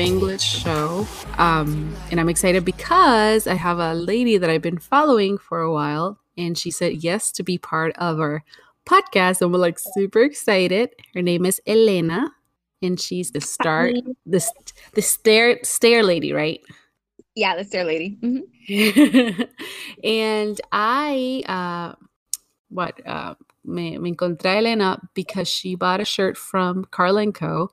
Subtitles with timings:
[0.00, 1.06] Spanglish show.
[1.36, 5.70] Um, and I'm excited because I have a lady that I've been following for a
[5.70, 8.42] while, and she said yes to be part of our
[8.88, 9.42] podcast.
[9.42, 10.88] And we're like super excited.
[11.12, 12.32] Her name is Elena,
[12.80, 13.92] and she's the star,
[14.24, 14.42] the
[14.94, 16.62] the stair stair lady, right?
[17.34, 18.16] Yeah, the stair lady.
[18.22, 19.42] Mm-hmm.
[20.04, 21.94] and I, uh,
[22.70, 27.70] what, uh, me, me encontré Elena because she bought a shirt from Carl & Co.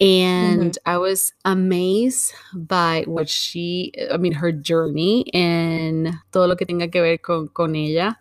[0.00, 0.90] And mm-hmm.
[0.90, 6.90] I was amazed by what she, I mean, her journey and todo lo que tenga
[6.90, 8.18] que ver con, con ella.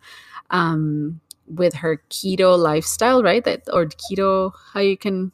[0.51, 3.43] Um, with her keto lifestyle, right?
[3.43, 5.31] That or keto, how you can.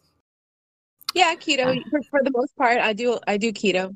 [1.14, 1.78] Yeah, keto.
[1.78, 3.20] Uh, for, for the most part, I do.
[3.28, 3.96] I do keto.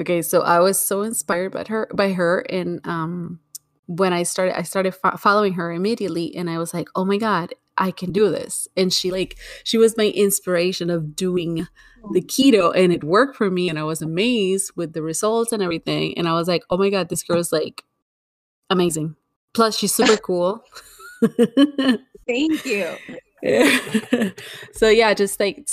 [0.00, 3.40] Okay, so I was so inspired by her by her and um
[3.86, 7.18] when I started I started fo- following her immediately and I was like, "Oh my
[7.18, 11.66] god, I can do this." And she like she was my inspiration of doing
[12.12, 15.62] the keto and it worked for me and I was amazed with the results and
[15.62, 17.84] everything and I was like, "Oh my god, this girl's like
[18.70, 19.16] amazing."
[19.54, 20.64] Plus she's super cool.
[22.26, 22.96] Thank you.
[24.72, 25.68] so yeah, just like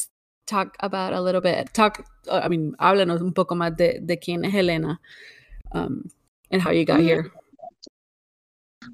[0.50, 1.74] talk about a little bit.
[1.74, 5.00] Talk, uh, I mean, háblanos un poco más de, de quién es Helena
[5.72, 6.10] um,
[6.52, 7.08] and how you got mm-hmm.
[7.08, 7.32] here.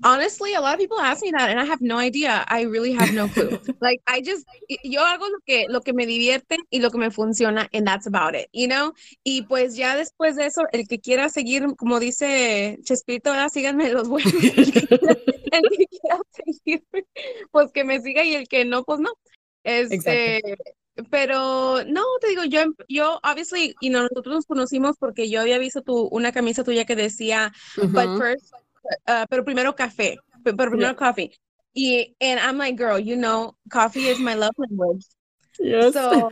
[0.03, 2.45] Honestly, a lot of people ask me that and I have no idea.
[2.47, 3.59] I really have no clue.
[3.81, 4.45] like I just
[4.83, 8.07] yo hago lo que lo que me divierte y lo que me funciona and that's
[8.07, 8.93] about it, you know?
[9.23, 13.49] Y pues ya después de eso, el que quiera seguir, como dice Chespirito, ¿verdad?
[13.49, 14.33] síganme los buenos.
[14.43, 16.83] el que quiera seguir,
[17.51, 19.11] pues que me siga y el que no, pues no.
[19.63, 20.41] Este,
[21.09, 25.57] pero no, te digo, yo, yo, obviously, you know, nosotros nos conocimos porque yo había
[25.57, 28.53] visto tu, una camisa tuya que decía, but first,
[29.07, 30.93] uh, pero primero café, pero primero yeah.
[30.93, 31.31] coffee.
[31.75, 35.05] Y, and I'm like, girl, you know, coffee is my love language.
[35.59, 35.93] Yes.
[35.93, 36.31] So,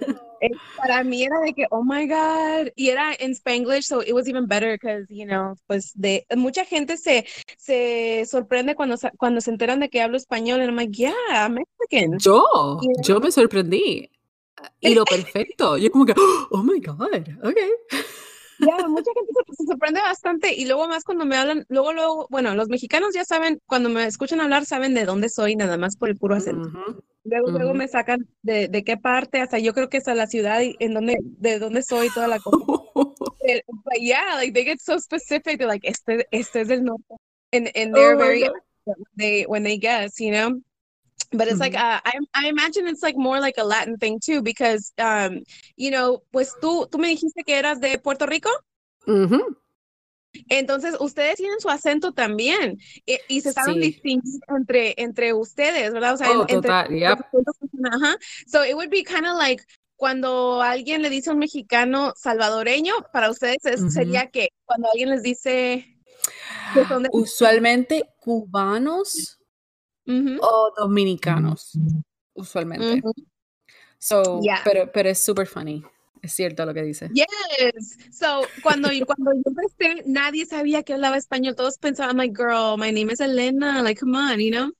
[0.77, 4.27] para mí era de que, oh my God, y era en Spanglish, so it was
[4.27, 7.25] even better because, you know, pues de, mucha gente se,
[7.57, 11.55] se sorprende cuando, cuando se enteran de que hablo español, and I'm like, yeah, I'm
[11.55, 12.19] Mexican.
[12.19, 14.09] Yo, yo me sorprendí
[14.79, 15.77] y lo perfecto.
[15.77, 16.13] Yo como que,
[16.51, 17.57] oh my God, ok.
[18.65, 22.55] Ya, mucha gente se, sorprende bastante y luego más cuando me hablan, luego, luego, bueno,
[22.55, 26.09] los mexicanos ya saben, cuando me escuchan hablar, saben de dónde soy, nada más por
[26.09, 26.69] el puro acento.
[27.25, 30.27] Luego, luego me sacan de, de qué parte, hasta yo creo que es a la
[30.27, 32.57] ciudad en donde, de dónde soy, toda la cosa.
[32.95, 37.15] but yeah, like they get so specific, they're like, este, este es el norte.
[37.51, 38.49] And, and they're oh very,
[39.15, 40.61] they, when they guess, you know?
[41.31, 44.41] But it's like uh, I, I imagine it's like more like a Latin thing too
[44.41, 45.43] because um
[45.75, 48.49] you know pues tú tú me dijiste que eras de Puerto Rico
[50.49, 53.79] entonces ustedes tienen su acento también y, y se saben sí.
[53.79, 57.19] distinguir entre entre ustedes verdad o sea oh, entre, total, yep.
[57.91, 58.17] ajá.
[58.47, 59.63] so it would be kind of like
[59.95, 65.09] cuando alguien le dice a un mexicano salvadoreño para ustedes es, sería que cuando alguien
[65.09, 65.85] les dice
[66.75, 67.09] de...
[67.11, 69.39] usualmente cubanos
[70.07, 71.77] O dominicanos,
[72.33, 73.01] usualmente.
[73.99, 74.61] So, yeah.
[74.63, 75.83] pero, pero es super funny.
[76.21, 77.09] Es cierto lo que dice.
[77.13, 77.97] Yes.
[78.11, 81.55] So, cuando, cuando yo empecé, nadie sabía que hablaba español.
[81.55, 83.81] Todos pensaban, my girl, my name is Elena.
[83.81, 84.71] Like, come on, you know?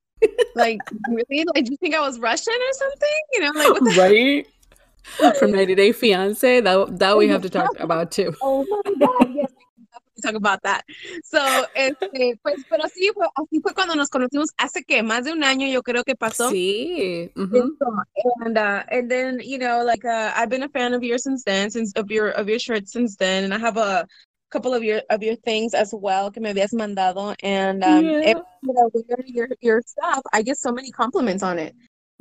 [0.56, 0.80] like,
[1.10, 1.46] really?
[1.54, 3.22] Like, do you think I was Russian or something?
[3.34, 4.46] You know, like, what the
[5.22, 5.38] right?
[5.38, 8.34] From 90 Day Fiance, that, that we have to talk about too.
[8.42, 9.52] oh my God, yes
[10.24, 10.84] talk about that.
[11.24, 11.40] So,
[11.76, 15.44] este, pues, pero sí, fue, así fue cuando nos conocimos hace que más de un
[15.44, 16.50] año, yo creo que pasó.
[16.50, 17.30] Sí.
[17.36, 17.70] Mm-hmm.
[18.46, 21.44] And, uh, and then, you know, like, uh, I've been a fan of yours since
[21.44, 23.44] then, since of your, of your shirt since then.
[23.44, 24.08] And I have a
[24.50, 27.36] couple of your, of your things as well que me habías mandado.
[27.44, 28.22] And, um, yeah.
[28.26, 28.90] every, you know,
[29.28, 31.76] your, your stuff, I get so many compliments on it.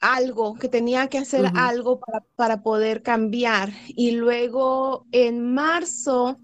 [0.00, 3.70] algo, que tenía que hacer algo para, para poder cambiar.
[3.88, 6.38] Y luego en marzo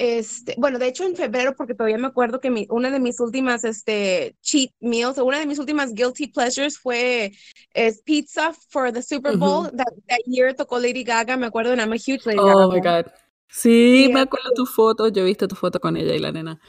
[0.00, 3.20] este, bueno, de hecho en febrero, porque todavía me acuerdo que mi, una de mis
[3.20, 7.32] últimas este, cheat meals, o una de mis últimas guilty pleasures fue
[7.74, 9.70] es pizza for the Super Bowl.
[9.76, 9.92] that,
[10.24, 12.66] year tocó Lady Gaga, me acuerdo, and I'm a huge Lady Gaga.
[12.66, 13.12] Oh my God.
[13.50, 16.60] Sí, me acuerdo tu foto, yo he visto tu foto con ella y la nena.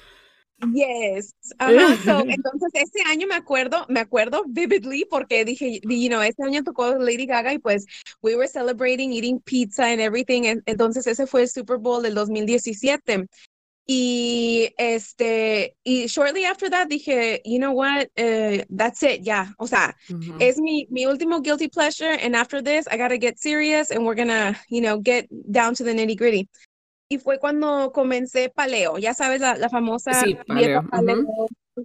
[0.74, 1.34] Yes.
[1.60, 6.96] entonces, ese año me acuerdo, me acuerdo vividly porque dije, you know, ese año tocó
[6.96, 7.86] Lady Gaga y pues
[8.22, 10.44] we were celebrating eating pizza and everything.
[10.66, 13.28] Entonces, ese fue el Super Bowl del 2017.
[13.88, 19.54] Y este, y shortly after that dije, you know what, uh, that's it, ya.
[19.58, 19.96] O sea,
[20.40, 22.18] es mi, mi último guilty pleasure.
[22.22, 25.84] And after this, I gotta get serious and we're gonna, you know, get down to
[25.84, 26.48] the nitty gritty
[27.12, 31.26] y fue cuando comencé paleo, ya sabes, la, famosa dieta paleo.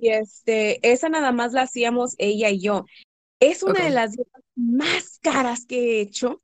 [0.01, 2.85] Y este, esa nada más la hacíamos ella y yo.
[3.41, 6.43] Es una de las dietas más caras que he hecho.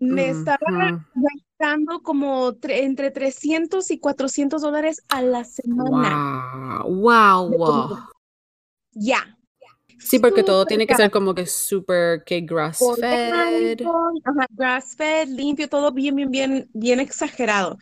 [0.00, 6.82] Me estaba gastando como entre 300 y 400 dólares a la semana.
[6.82, 7.98] Wow, wow,
[8.90, 9.38] Ya.
[10.00, 13.78] Sí, porque todo tiene que ser como que súper que grass fed.
[14.50, 17.76] grass fed, limpio, todo bien, bien, bien, bien exagerado.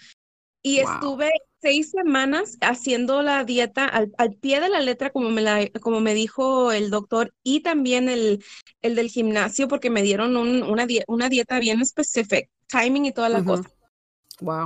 [0.63, 5.67] Y estuve seis semanas haciendo la dieta al, pie de la letra, como me, la,
[5.81, 8.45] como me dijo el doctor, y también el,
[8.83, 13.45] el del gimnasio, porque me dieron una, una dieta bien específica, timing y toda la
[13.45, 13.71] cosa.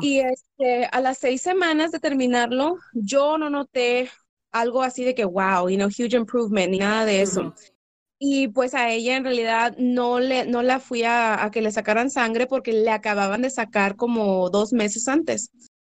[0.03, 4.11] Y este, a las seis semanas de terminarlo, yo no noté
[4.50, 7.55] algo así de que, wow, you know, huge improvement, ni nada de eso.
[8.19, 11.73] Y pues a ella en realidad no, le, no la fui a, a, que le
[11.73, 15.50] sacaran sangre porque le acababan de sacar como dos meses antes.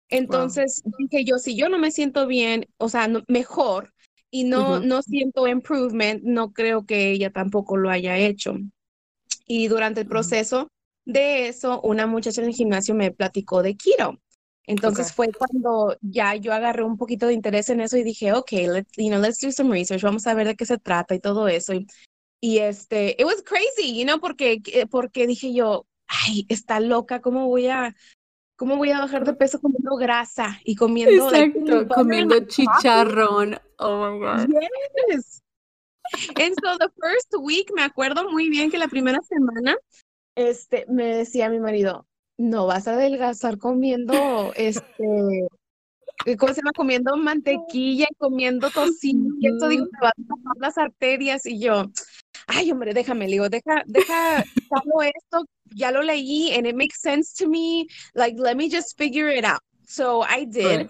[0.10, 3.94] Entonces dije yo, si yo no me siento bien, o sea, mejor
[4.30, 8.56] y no, no siento improvement, no creo que ella tampoco lo haya hecho.
[9.46, 10.70] Y durante el proceso
[11.06, 14.20] de eso, una muchacha en el gimnasio me platicó de keto.
[14.66, 18.52] Entonces fue cuando ya yo agarré un poquito de interés en eso y dije, ok,
[18.52, 21.20] let's, you know, let's do some research, vamos a ver de qué se trata y
[21.20, 21.74] todo eso.
[21.74, 21.88] Y,
[22.42, 27.22] y este, it was crazy, you know, porque, eh, porque dije yo, ay, está loca,
[27.22, 27.96] ¿cómo voy a,
[28.58, 31.30] ¿Cómo voy a bajar de peso comiendo grasa y comiendo...
[31.30, 33.58] Exacto, comiendo chicharrón.
[33.78, 34.50] Oh my God.
[35.10, 35.42] Yes.
[36.36, 39.76] And so the first week, me acuerdo muy bien que la primera semana,
[40.36, 42.08] este, me decía mi marido,
[42.38, 45.48] no vas a adelgazar comiendo, este,
[46.38, 46.72] ¿cómo se llama?
[46.76, 51.60] Comiendo mantequilla y comiendo tocino, y esto digo, te vas a tapar las arterias, y
[51.60, 51.92] yo,
[52.48, 55.46] ay, hombre, déjame, le digo, deja, deja, esto,
[55.76, 59.46] ya lo leí, and it makes sense to me, like, let me just figure it
[59.46, 59.62] out.
[59.86, 60.90] So I did.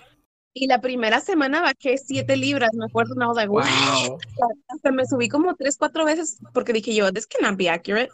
[0.54, 3.64] Y la primera semana bajé siete libras, me acuerdo, no, like, wow.
[4.70, 8.10] Hasta me subí como tres, cuatro veces porque dije yo, this cannot be accurate.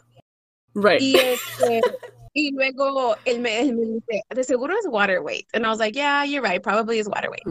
[0.74, 1.00] Right.
[1.00, 1.80] Y, este,
[2.34, 5.46] y luego él me, él me, dice, de seguro es water weight.
[5.54, 7.44] And I was like, yeah, you're right, probably is water weight.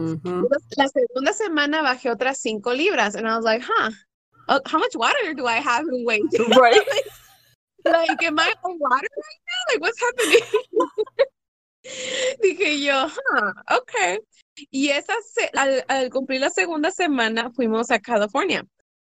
[0.76, 3.16] La segunda semana bajé otras cinco libras.
[3.16, 3.90] And I was like, huh,
[4.48, 6.22] uh, how much water do I have in weight?
[6.56, 6.80] Right.
[7.84, 9.72] like, like, am I on water right now?
[9.72, 10.40] Like, what's happening?
[12.42, 14.18] Dije yo, huh, okay.
[14.70, 15.12] Y esa
[15.54, 18.64] al, al, cumplir la segunda semana fuimos a California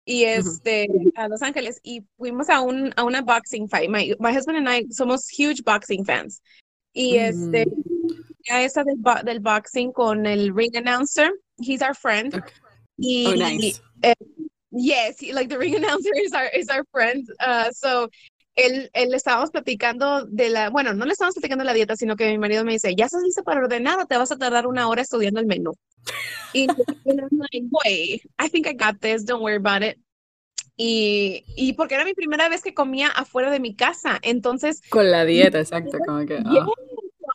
[0.05, 3.91] y este a Los Ángeles y fuimos a un a una boxing fight.
[3.91, 6.41] My, my husband and I somos huge boxing fans.
[6.95, 7.67] Y este
[8.49, 12.43] ya esa del, del boxing con el ring announcer, he's our friend.
[12.99, 13.81] Y, oh, nice.
[14.03, 14.15] Eh,
[14.73, 17.27] Yes, like the ring announcer is our, is our friend.
[17.41, 18.09] Uh, so,
[18.57, 21.97] él, él le estábamos platicando de la, bueno, no le estábamos platicando de la dieta,
[21.97, 24.37] sino que mi marido me dice, ¿ya estás listo para ordenar o te vas a
[24.37, 25.73] tardar una hora estudiando el menú?
[26.53, 29.99] Y I'm like, boy, I think I got this, don't worry about it.
[30.77, 34.81] Y, y porque era mi primera vez que comía afuera de mi casa, entonces...
[34.89, 36.43] Con la dieta, exacto, como que...
[36.45, 36.75] Oh.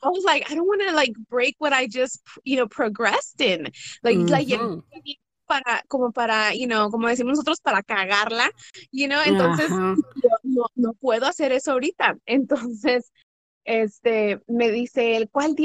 [0.03, 3.41] I was like, I don't want to like break what I just, you know, progressed
[3.41, 3.71] in.
[4.03, 4.29] Like, mm -hmm.
[4.29, 8.49] like para, como para, you know, como decimos nosotros, para cagarla,
[8.91, 9.69] you know, entonces
[10.43, 12.17] no, no, puedo hacer eso ahorita.
[12.25, 13.11] Entonces,
[13.65, 15.55] este, me dice ¿cuál,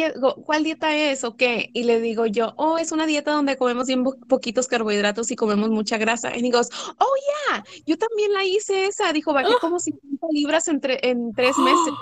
[0.44, 1.70] ¿cuál dieta es o qué?
[1.74, 5.68] Y le digo yo, oh, es una dieta donde comemos bien poquitos carbohidratos y comemos
[5.68, 6.34] mucha grasa.
[6.34, 7.14] Y digo, oh,
[7.50, 9.12] yeah, yo también la hice esa.
[9.12, 11.94] Dijo, bajé como 50 libras en, en tres meses.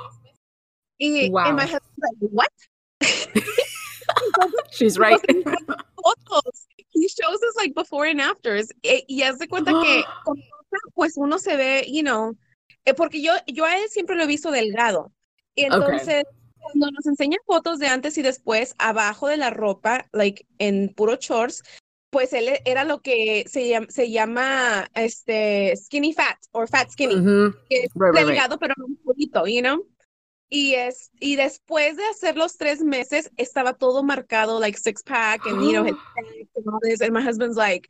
[0.99, 1.53] Y, wow.
[1.53, 1.65] my
[2.21, 2.49] what?
[4.73, 5.21] She's right.
[6.91, 8.69] He shows us like before and afters.
[8.83, 10.03] E, y haz de cuenta que
[10.95, 12.37] pues uno se ve, you know,
[12.85, 15.13] eh, porque yo, yo a él siempre lo he visto delgado.
[15.55, 16.25] Y entonces,
[16.59, 21.17] cuando nos enseñan fotos de antes y después, abajo de la ropa, like en puro
[21.17, 21.63] shorts,
[22.11, 27.17] pues él era lo que se llama, se llama este skinny fat o fat skinny,
[27.69, 28.27] que es Right, right, right.
[28.27, 29.85] delgado pero no un poquito, you know?
[30.51, 35.47] Y es y después de hacer los tres meses estaba todo marcado like six pack
[35.47, 35.99] and you know and
[36.67, 37.89] all this and my husband's like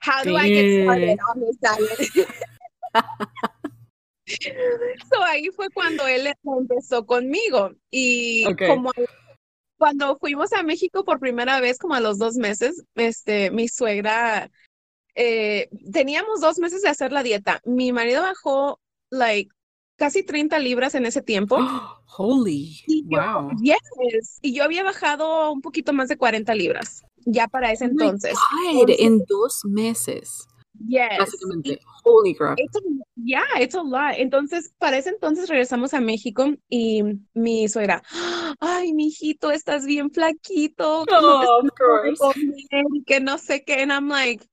[0.00, 2.28] how do I get started on this diet?
[5.08, 8.90] So ahí fue cuando él empezó conmigo y como
[9.78, 14.50] cuando fuimos a México por primera vez, como a los dos meses, este, mi suegra,
[15.14, 17.60] eh, teníamos dos meses de hacer la dieta.
[17.64, 19.50] Mi marido bajó, like,
[19.96, 21.58] casi 30 libras en ese tiempo.
[22.18, 22.80] Holy.
[22.86, 23.50] Y yo, Wow.
[23.62, 27.88] yes, y yo había bajado un poquito más de 40 libras, ya para ese Oh
[27.88, 28.34] entonces.
[28.72, 30.46] God, en dos meses.
[30.86, 31.18] Yes.
[31.18, 31.80] Básicamente.
[32.04, 32.58] Holy crap.
[32.58, 32.80] It's a,
[33.16, 34.14] yeah, it's a lot.
[34.18, 38.02] Entonces, para ese entonces regresamos a México y mi suegra,
[38.60, 42.20] ay, mijito, estás bien flaquito, Oh, of course.
[43.06, 43.82] que no sé qué.
[43.82, 44.46] And I'm like,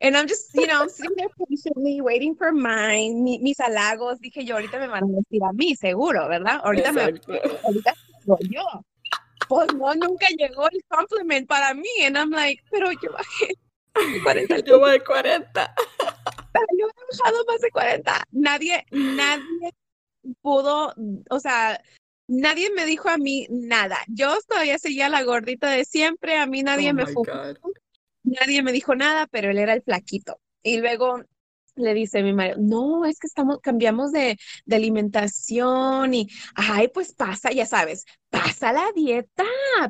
[0.00, 4.18] and I'm just, you know, I'm sitting there patiently waiting for mine, mi- mis halagos.
[4.20, 6.60] Dije yo, ahorita me van a decir a mí, seguro, ¿verdad?
[6.64, 7.32] Ahorita me, Exacto.
[7.64, 8.64] ahorita digo yo.
[9.48, 11.88] Pues no, nunca llegó el compliment para mí.
[12.04, 13.54] And I'm like, pero yo bajé
[14.24, 15.74] 40 Yo voy de 40.
[16.52, 18.24] pero yo he bajado más de 40.
[18.32, 19.72] Nadie, nadie
[20.42, 20.94] pudo,
[21.30, 21.80] o sea,
[22.28, 23.98] nadie me dijo a mí nada.
[24.08, 27.56] Yo todavía seguía la gordita de siempre, a mí nadie oh me my fu- God.
[28.30, 30.40] Nadie me dijo nada, pero él era el flaquito.
[30.62, 31.20] Y luego
[31.76, 37.12] le dice mi marido, no, es que estamos, cambiamos de, de alimentación y, ay, pues
[37.14, 39.44] pasa, ya sabes, pasa la dieta,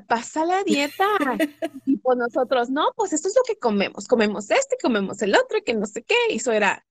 [0.06, 1.06] pasa la dieta.
[1.86, 5.58] Y pues nosotros, no, pues esto es lo que comemos, comemos este, comemos el otro,
[5.64, 6.14] que no sé qué.
[6.30, 6.86] Y eso era,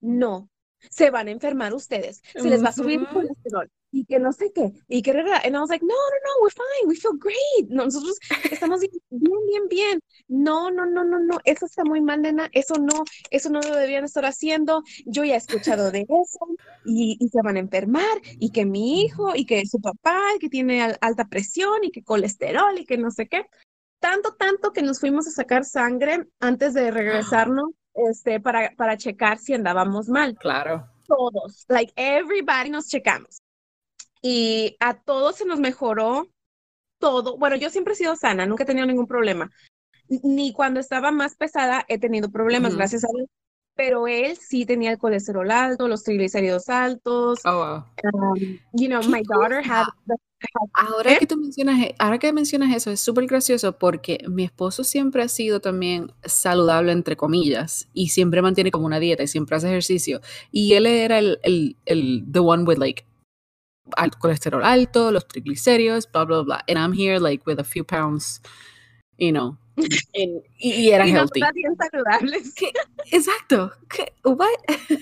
[0.00, 0.48] no,
[0.90, 4.32] se van a enfermar ustedes, se les va a subir el colesterol y que no
[4.32, 4.72] sé qué.
[4.88, 7.68] Y que, and I was like, no, no, no, we're fine, we feel great.
[7.70, 8.18] Nosotros
[8.50, 10.00] estamos bien, bien, bien, bien.
[10.28, 13.70] No, no, no, no, no, eso está muy mal, nena, eso no, eso no lo
[13.74, 14.82] deberían estar haciendo.
[15.06, 16.46] Yo ya he escuchado de eso
[16.84, 18.04] y, y se van a enfermar
[18.38, 22.02] y que mi hijo y que su papá que tiene al- alta presión y que
[22.02, 23.46] colesterol y que no sé qué.
[24.00, 29.38] Tanto, tanto que nos fuimos a sacar sangre antes de regresarnos este, para, para checar
[29.38, 30.36] si andábamos mal.
[30.36, 30.86] Claro.
[31.06, 33.40] Todos, like everybody nos checamos.
[34.22, 36.28] Y a todos se nos mejoró
[36.98, 37.38] todo.
[37.38, 39.50] Bueno, yo siempre he sido sana, nunca he tenido ningún problema.
[40.08, 42.78] Ni cuando estaba más pesada he tenido problemas, Ujú.
[42.78, 43.28] gracias a Dios.
[43.74, 47.40] Pero él sí tenía el colesterol alto, los triglicéridos altos.
[47.44, 47.84] Oh, wow.
[48.14, 49.86] Um, you know, ¿Qué my daughter had,
[50.74, 51.18] Ahora ¿Eh?
[51.18, 55.22] que tú mencionas, e- ahora que mencionas eso, es súper gracioso porque mi esposo siempre
[55.22, 59.68] ha sido también saludable, entre comillas, y siempre mantiene como una dieta y siempre hace
[59.68, 60.20] ejercicio.
[60.52, 63.04] Y él era el, el, el the one with like
[64.18, 66.60] colesterol alto, los triglicéridos, blah, blah, blah.
[66.68, 68.40] And I'm here like with a few pounds,
[69.18, 69.56] you know,
[70.14, 71.40] and- y, y era y healthy.
[71.40, 72.54] nosotras bien saludables.
[72.54, 72.72] ¿Qué?
[73.12, 73.72] Exacto.
[73.88, 74.12] ¿Qué?
[74.24, 74.58] What?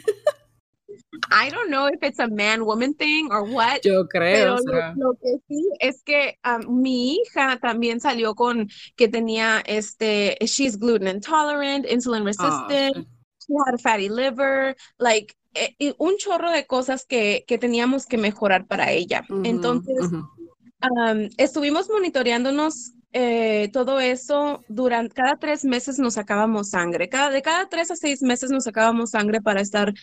[1.31, 3.83] I don't know if it's a man-woman thing or what.
[3.85, 4.57] Yo creo.
[4.65, 10.37] Pero lo, que sí es que um, mi hija también salió con que tenía este,
[10.43, 13.07] she's gluten intolerant, insulin Ah, resistant,
[13.47, 15.35] she had a fatty liver, like
[15.79, 19.25] eh, un chorro de cosas que, que teníamos que mejorar para ella.
[19.45, 27.09] Entonces, um, estuvimos monitoreándonos eh, todo eso durante cada tres meses nos sacábamos sangre.
[27.09, 29.95] Cada, de cada tres a seis meses nos sacábamos sangre para estar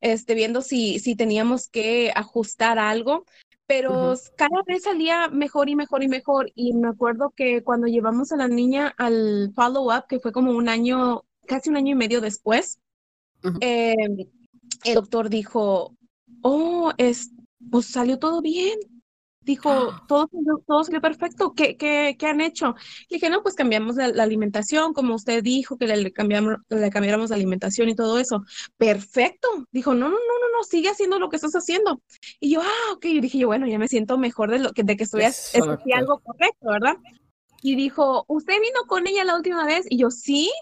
[0.00, 3.26] este, viendo si, si teníamos que ajustar algo.
[3.66, 6.50] Pero cada vez salía mejor y mejor y mejor.
[6.54, 10.70] Y me acuerdo que cuando llevamos a la niña al follow-up, que fue como un
[10.70, 12.80] año, casi un año y medio después,
[13.60, 13.94] eh,
[14.84, 15.96] el doctor dijo,
[16.42, 17.30] oh, es,
[17.70, 18.78] pues salió todo bien.
[19.44, 19.70] Dijo,
[20.06, 21.52] todo, salió- todo salió perfecto.
[21.54, 22.74] ¿Qué, qué, qué han hecho?
[23.10, 26.90] Le dije, no, pues cambiamos la, la alimentación, como usted dijo, que le, cambiamos, le
[26.90, 28.44] cambiáramos la alimentación y todo eso.
[28.76, 29.48] Perfecto.
[29.72, 32.00] Dijo, no, no, no, no, no, sigue haciendo lo que estás haciendo.
[32.40, 33.04] Y yo, ah, ok.
[33.06, 35.28] Y dije yo, bueno, ya me siento mejor de lo que, de que estoy, hac-
[35.28, 35.96] escogí Exacto.
[35.96, 36.96] algo correcto, ¿verdad?
[37.62, 39.86] Y dijo, ¿usted vino con ella la última vez?
[39.90, 40.52] Y yo, sí.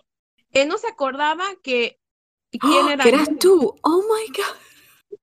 [0.52, 1.99] Él no se acordaba que
[2.58, 2.92] quién ¡Ah!
[2.94, 3.74] era eras tú.
[3.82, 4.56] Oh my God.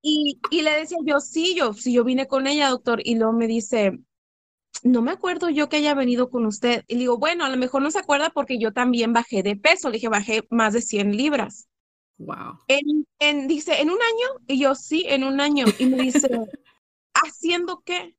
[0.02, 3.02] Y, y le decía yo, sí, yo, sí, yo vine con ella, doctor.
[3.04, 4.00] Y luego me dice,
[4.84, 6.84] no me acuerdo yo que haya venido con usted.
[6.88, 9.56] Y le digo, bueno, a lo mejor no se acuerda porque yo también bajé de
[9.56, 9.90] peso.
[9.90, 11.68] Le dije, bajé más de 100 libras.
[12.18, 12.60] Wow.
[12.68, 14.44] En, en, dice, ¿en un año?
[14.48, 15.66] Y yo, sí, en un año.
[15.80, 16.30] Y me dice,
[17.14, 18.17] ¿haciendo qué?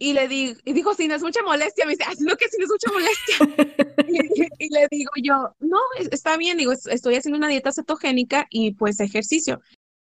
[0.00, 2.56] Y le digo, y dijo, si no es mucha molestia, me dice, haciendo que si
[2.58, 3.36] no es mucha molestia.
[4.08, 7.70] Y, y le digo yo, no, es- está bien, digo, es- estoy haciendo una dieta
[7.72, 9.60] cetogénica y pues ejercicio.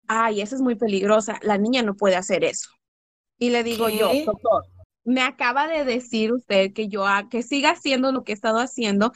[0.07, 2.69] Ay, esa es muy peligrosa, la niña no puede hacer eso.
[3.39, 4.65] Y le digo yo, doctor,
[5.05, 9.13] me acaba de decir usted que yo que siga haciendo lo que he estado haciendo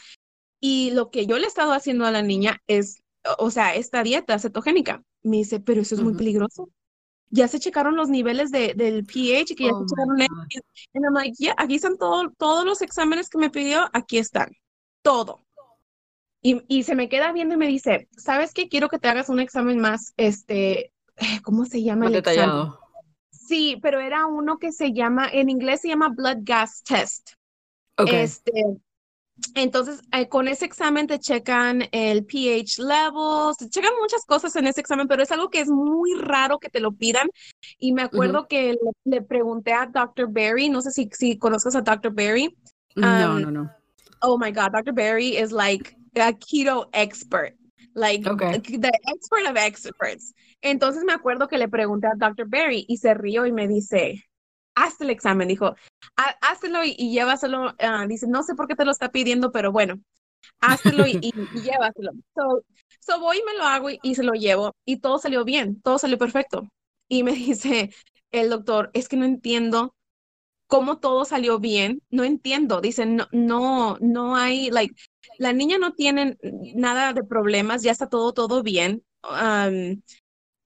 [0.62, 3.02] Y lo que yo le he estado haciendo a la niña es,
[3.38, 5.04] o sea, esta dieta cetogénica.
[5.24, 6.70] Me dice, pero eso es muy peligroso.
[7.30, 10.42] Ya se checaron los niveles de, del pH, que ya Oh se my checaron.
[10.94, 14.52] I'm like, yeah, aquí están todo- todos los exámenes que me pidió, aquí están.
[15.04, 15.46] Todo.
[16.42, 18.70] Y, y se me queda viendo y me dice, ¿sabes qué?
[18.70, 20.92] Quiero que te hagas un examen más, este,
[21.44, 22.40] ¿cómo se llama el examen?
[22.40, 22.80] detallado.
[23.32, 27.32] Sí, pero era uno que se llama, en inglés se llama blood gas test.
[27.98, 28.10] Ok.
[28.14, 28.52] Este,
[29.56, 34.68] entonces, eh, con ese examen te checan el pH levels, te checan muchas cosas en
[34.68, 37.30] ese examen, pero es algo que es muy raro que te lo pidan.
[37.78, 40.28] Y me acuerdo que le, le pregunté a Dr.
[40.30, 42.12] Berry, no sé si, si conozcas a Dr.
[42.12, 42.56] Berry.
[42.96, 43.70] no, um, no, no.
[44.22, 44.94] Oh my God, Dr.
[44.94, 47.56] Berry is like a keto expert,
[47.96, 48.60] like Okay.
[48.60, 50.34] the expert of experts.
[50.62, 52.46] Entonces me acuerdo que le pregunté a Dr.
[52.48, 54.24] Berry y se rió y me dice,
[54.84, 55.76] hazte el examen, dijo,
[56.18, 57.76] "Há- háztelo y, y llévaselo.
[57.80, 60.00] ah, dice, no sé por qué te lo está pidiendo, pero bueno,
[60.62, 61.32] háztelo y, y,
[61.62, 62.12] llévaselo.
[62.36, 62.64] So,
[63.00, 65.98] so voy y me lo hago y, se lo llevo y todo salió bien, todo
[65.98, 66.68] salió perfecto.
[67.08, 67.92] Y me dice
[68.32, 69.96] el doctor, es que no entiendo
[70.68, 72.82] cómo todo salió bien, no entiendo.
[72.82, 74.94] Dice, no, no, no hay, like,
[75.38, 76.38] la niña no tiene
[76.76, 79.04] nada de problemas, ya está todo, todo bien.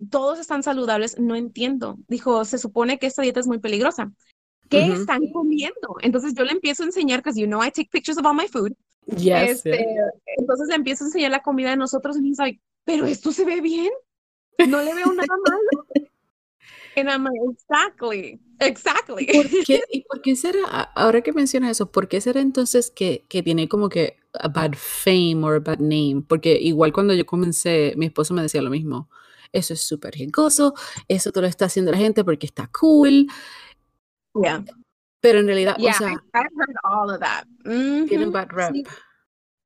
[0.10, 1.98] Todos están saludables, no entiendo.
[2.08, 4.12] Dijo, se supone que esta dieta es muy peligrosa.
[4.70, 4.94] ¿Qué Ujú.
[4.94, 5.98] están comiendo?
[6.02, 8.48] Entonces yo le empiezo a enseñar, because you know I take pictures of all my
[8.48, 8.74] food.
[9.18, 10.12] Yes, Este, yeah.
[10.38, 13.46] Entonces le empiezo a enseñar la comida de nosotros y he's like, pero esto se
[13.46, 13.92] ve bien.
[14.68, 15.88] No le veo nada malo.
[16.96, 19.26] And I'm like, exactly, exactly.
[19.26, 20.64] ¿Por qué, ¿Y por qué será,
[20.96, 24.74] ahora que mencionas eso, por qué será entonces que, que tiene como que a bad
[24.76, 26.24] fame or a bad name?
[26.28, 29.10] Porque igual cuando yo comencé, mi esposo me decía lo mismo.
[29.54, 30.74] Eso es súper riesgoso,
[31.08, 33.28] eso te lo está haciendo la gente porque está cool,
[34.36, 34.62] Yeah,
[35.22, 37.46] pero en realidad, yeah, o sea, I've heard all of that.
[38.08, 38.74] tiene un bad rap.
[38.74, 38.84] sí.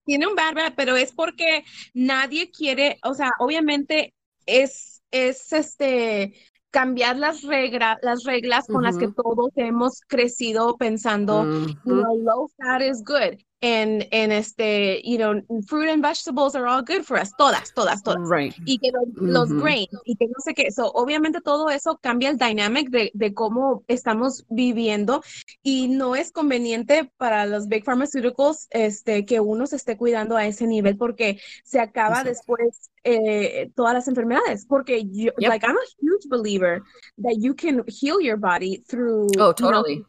[0.05, 4.13] tiene un bad rap, pero es porque nadie quiere, o sea, obviamente
[4.45, 6.33] es, es este
[6.69, 11.47] cambiar las reglas, las reglas con las que todos hemos crecido pensando,
[11.83, 12.03] you Ujú.
[12.03, 13.37] know, low fat is good.
[13.63, 17.31] And, and este, you know, fruit and vegetables are all good for us.
[17.39, 18.29] Todas, todas, todas.
[18.29, 18.53] Right.
[18.65, 19.61] Y que los, los Ujú.
[19.61, 20.69] grains y que no sé qué.
[20.69, 25.23] So, obviamente todo eso cambia el dynamic de, de cómo estamos viviendo
[25.63, 30.45] y no es conveniente para los big pharmaceuticals este, que uno se esté cuidando a
[30.45, 32.29] ese nivel porque se acaba Exacto.
[32.29, 34.67] después eh, todas las enfermedades.
[34.67, 35.49] Porque yo, Yep.
[35.49, 36.83] like, I'm a huge believer
[37.23, 40.05] that you can heal your body through, Oh, you know, totally.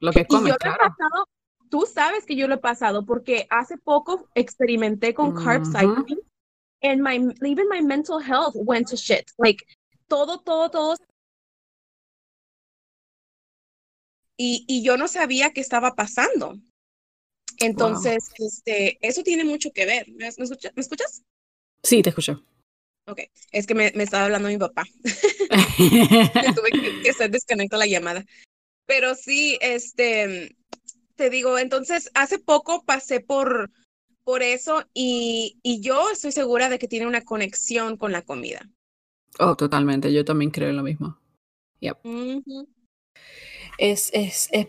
[0.00, 0.94] Lo que comes, claro.
[1.72, 6.20] Tú sabes que yo lo he pasado porque hace poco experimenté con carb cycling
[6.82, 7.14] and my
[7.48, 9.24] even my mental health went to shit.
[9.38, 9.64] Like
[10.06, 10.96] todo, todo, todo.
[14.36, 16.58] Y, y yo no sabía qué estaba pasando.
[17.58, 20.06] Entonces, este, eso tiene mucho que ver.
[20.08, 21.22] ¿Me, me escucha- ¿me escuchas?
[21.82, 22.44] Sí, te escucho.
[23.06, 24.84] Ok, es que me, me estaba hablando mi papá.
[26.54, 28.24] Tuve que, que hacer desconecto la llamada.
[28.86, 30.54] Pero sí, este,
[31.22, 33.70] te digo, entonces hace poco pasé por,
[34.24, 38.68] por eso y, y yo estoy segura de que tiene una conexión con la comida.
[39.40, 40.10] oh, totalmente.
[40.12, 41.18] Yo también creo lo mismo.
[43.78, 44.68] Es, es, es-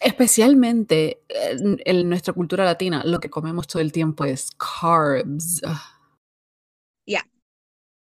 [0.00, 5.62] especialmente en, en nuestra cultura latina, lo que comemos todo el tiempo es carbs.
[7.06, 7.22] Yeah.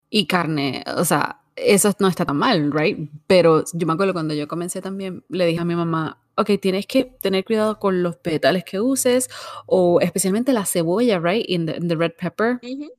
[0.10, 3.10] Y carne, o sea, eso no está tan mal, right?
[3.28, 6.86] Pero yo me acuerdo cuando yo comencé también, le dije a mi mamá, ok, tienes
[6.88, 9.30] que tener cuidado con los vegetales que uses,
[9.66, 11.46] o especialmente la cebolla, right?
[11.50, 12.92] In the, in the red pepper, Ujú.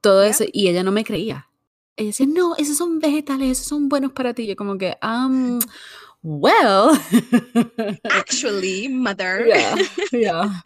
[0.00, 0.30] todo Yeah.
[0.30, 1.48] eso, y ella no me creía.
[1.96, 4.46] Ella decía, no, esos son vegetales, esos son buenos para ti.
[4.46, 5.58] Yo como que, um,
[6.22, 6.90] well.
[8.04, 9.46] Actually, mother.
[9.48, 9.76] Yeah,
[10.12, 10.62] yeah.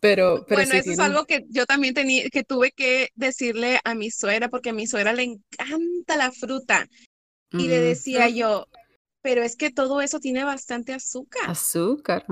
[0.00, 3.80] Pero, pero Bueno, sí eso es algo que yo también tenía, que tuve que decirle
[3.84, 6.86] a mi suegra, porque a mi suegra le encanta la fruta.
[7.52, 8.66] Y le decía yo,
[9.26, 11.50] pero es que todo eso tiene bastante azúcar.
[11.50, 12.24] Azúcar.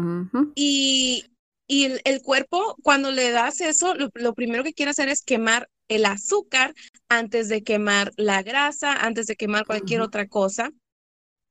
[0.54, 1.24] Y,
[1.66, 5.20] y el, el cuerpo, cuando le das eso, lo, lo primero que quiere hacer es
[5.20, 6.72] quemar el azúcar
[7.08, 10.70] antes de quemar la grasa, antes de quemar cualquier otra cosa.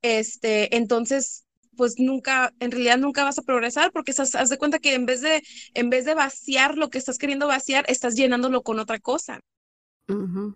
[0.01, 1.43] Este, entonces,
[1.75, 5.05] pues nunca, en realidad nunca vas a progresar porque estás, haz de cuenta que en
[5.05, 8.97] vez de, en vez de vaciar lo que estás queriendo vaciar, estás llenándolo con otra
[8.97, 9.41] cosa.
[10.07, 10.55] No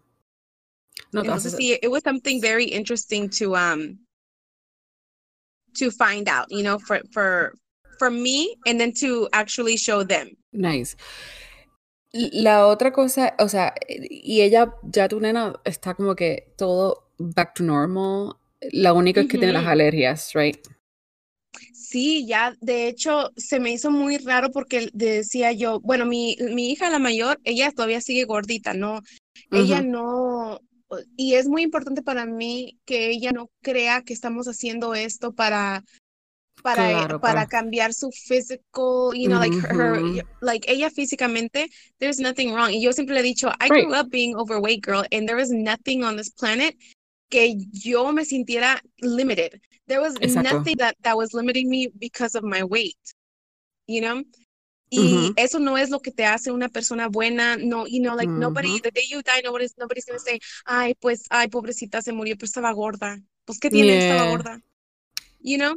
[1.11, 4.06] Entonces, sí, it was something very interesting to, um,
[5.77, 7.53] to find out, you know, for, for,
[7.99, 10.29] for me and then to actually show them.
[10.53, 10.95] Nice.
[12.13, 17.53] La otra cosa, o sea, y ella, ya tu nena está como que todo back
[17.55, 18.37] to normal.
[18.71, 20.57] La única es que tiene las alergias, right?
[21.73, 26.71] Sí, ya, de hecho, se me hizo muy raro porque decía yo, bueno, mi, mi
[26.71, 29.01] hija, la mayor, ella todavía sigue gordita, ¿no?
[29.51, 30.59] Ella no,
[31.15, 35.83] y es muy importante para mí que ella no crea que estamos haciendo esto para
[36.63, 40.01] para, Claro, para para cambiar su physical, you know, like her,
[40.41, 41.69] like ella físicamente,
[41.99, 42.71] there's nothing wrong.
[42.71, 43.85] Y yo siempre le he dicho, I Right.
[43.85, 46.75] grew up being overweight, girl, and there was nothing on this planet
[47.29, 49.61] que yo me sintiera limited.
[49.87, 50.43] There was Exacto.
[50.43, 52.97] nothing that, that was limiting me because of my weight,
[53.87, 54.23] you know?
[54.89, 55.33] Y Ujú.
[55.35, 58.69] eso no es lo que te hace una persona buena, no, you know, like nobody,
[58.69, 58.81] Ujú.
[58.81, 62.45] the day you die, nobody's, nobody's gonna say, ay, pues, ay, pobrecita, se murió, pero
[62.45, 63.19] estaba gorda.
[63.45, 63.97] Pues, ¿qué tiene?
[63.97, 64.29] Estaba Yeah.
[64.29, 64.61] gorda,
[65.39, 65.75] you know?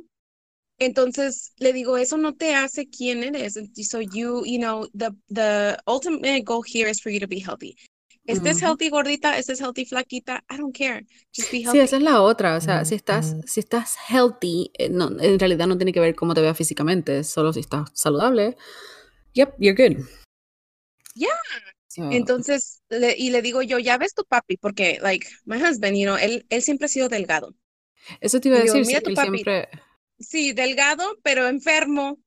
[0.78, 3.54] Entonces le digo, eso no te hace quién eres.
[3.88, 7.76] So you, you know, the the ultimate goal here is for you to be healthy.
[8.26, 8.66] Estés Ujú.
[8.66, 11.04] healthy gordita, estés healthy flaquita, I don't care.
[11.36, 11.80] Just be Sí, healthy.
[11.84, 12.56] esa es la otra.
[12.56, 16.14] O sea, si estás, si estás healthy, eh, no, en realidad no tiene que ver
[16.14, 18.56] cómo te veas físicamente, solo si estás saludable.
[19.34, 20.04] Yep, you're good.
[21.14, 21.28] Yeah.
[21.88, 25.96] So, Entonces, le- y le digo yo, ya ves tu papi, porque, like, my husband,
[25.96, 27.54] you know, él, él siempre ha sido delgado.
[28.20, 29.68] eso te iba a digo, decir, mira tu papi, siempre.
[30.18, 32.18] sí, delgado, pero enfermo.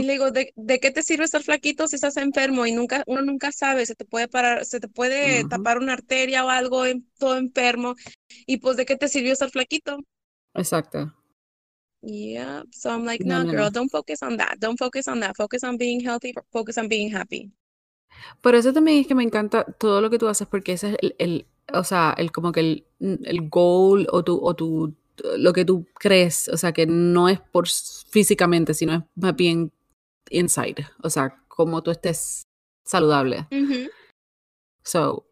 [0.00, 2.64] Y le digo, ¿de, de qué te sirve estar flaquito si estás enfermo?
[2.64, 6.44] Y nunca, uno nunca sabe, se te puede parar, se te puede tapar una arteria
[6.44, 7.94] o algo, en- todo enfermo.
[8.46, 9.98] Y pues, ¿de qué te sirvió estar flaquito?
[10.54, 11.12] Exacto.
[12.02, 12.62] Yeah.
[12.72, 13.70] So I'm like, No, no, no, girl, no.
[13.70, 14.58] don't focus on that.
[14.58, 15.36] Don't focus on that.
[15.36, 16.32] Focus on being healthy.
[16.52, 17.50] Focus on being happy.
[18.40, 20.96] Por eso también es que me encanta todo lo que tú haces, porque ese es
[21.02, 24.94] el, el- o sea, el como que el, el goal o tu, o tu,
[25.38, 29.70] lo que tú crees, o sea, que no es por físicamente, sino es más bien
[30.30, 32.42] inside, o sea, como tú estés
[32.84, 33.46] saludable.
[33.52, 33.88] Ujú.
[34.82, 35.26] So,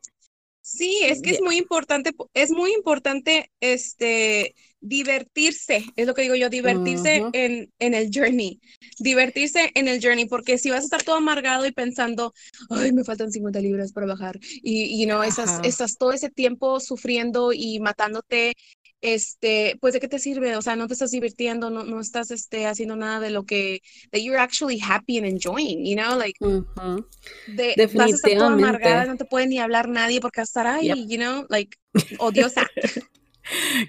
[0.71, 6.23] Sí, es que es muy importante, po- es muy importante este divertirse, es lo que
[6.23, 8.61] digo yo, divertirse en, en el journey,
[8.99, 12.33] divertirse en el journey, porque si vas a estar todo amargado y pensando,
[12.71, 15.63] ay, me faltan 50 libras para bajar, y, y no, estás, Ajá.
[15.65, 18.53] estás todo ese tiempo sufriendo y matándote,
[19.01, 20.57] este, pues ¿de qué te sirve?
[20.57, 23.81] O sea, no te estás divirtiendo, no, no estás este, haciendo nada de lo que,
[24.13, 27.07] that you're actually happy and enjoying, you know, like, Ujú.
[27.47, 29.09] de, vas a estar toda amargada, Definitivamente.
[29.09, 30.97] no te puede ni hablar nadie porque vas a estar Yep.
[30.97, 31.77] ahí, you know, like,
[32.19, 32.67] odiosa,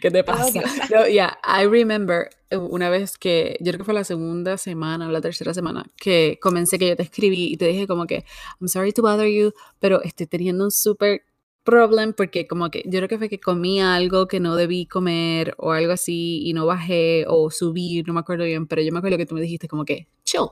[0.02, 0.62] ¿Qué te pasa?
[0.90, 5.08] No, yeah, I remember eh, una vez que, yo creo que fue la segunda semana
[5.08, 8.26] o la tercera semana, que comencé que yo te escribí y te dije como que,
[8.60, 11.24] I'm sorry to bother you, pero estoy teniendo un súper
[11.70, 15.54] problem porque como que yo creo que fue que comí algo que no debí comer
[15.58, 19.00] o algo así y no bajé o subí, no me acuerdo bien, pero yo me
[19.00, 20.48] acuerdo que tú me dijiste como que, chill,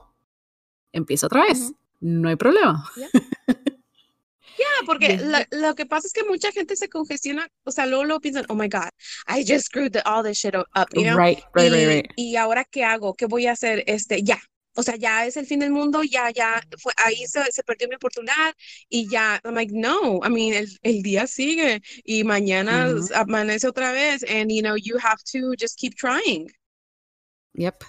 [0.92, 2.84] empieza otra vez, no hay problema.
[2.96, 3.08] Yeah.
[4.58, 5.46] Yeah, porque Yeah.
[5.52, 8.44] lo, lo que pasa es que mucha gente se congestiona, o sea, luego, luego piensan,
[8.48, 8.90] oh my God,
[9.28, 12.06] I just screwed all this shit up, you know, Right, right, right, right.
[12.16, 14.40] y ahora qué hago, qué voy a hacer, este, ya,
[14.78, 17.88] o sea, ya es el fin del mundo, ya, ya, fue, ahí se, se perdió
[17.88, 18.54] mi oportunidad
[18.88, 23.12] y ya, I'm like, no, I mean, el, el día sigue y mañana Ujú.
[23.14, 26.48] amanece otra vez, and you know, you have to just keep trying.
[27.54, 27.82] Yep.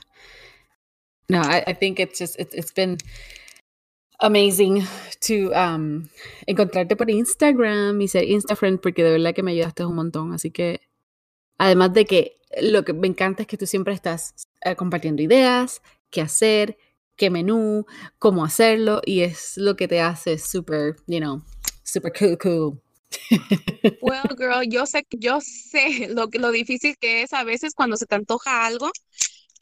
[1.29, 2.97] No, I, I think it's just it's it's been
[4.19, 4.83] amazing
[5.21, 6.09] to um
[6.47, 10.33] encontrarte por Instagram y ser Insta friend porque de verdad que me ayudaste un montón.
[10.33, 10.81] Así que
[11.59, 15.81] además de que lo que me encanta es que tú siempre estás eh, compartiendo ideas,
[16.11, 16.77] qué hacer,
[17.15, 17.85] qué menú,
[18.19, 21.43] cómo hacerlo y es lo que te hace súper, you know,
[21.83, 22.81] super cool cool.
[24.01, 28.05] Well, girl, yo sé, yo sé lo lo difícil que es a veces cuando se
[28.05, 28.89] te antoja algo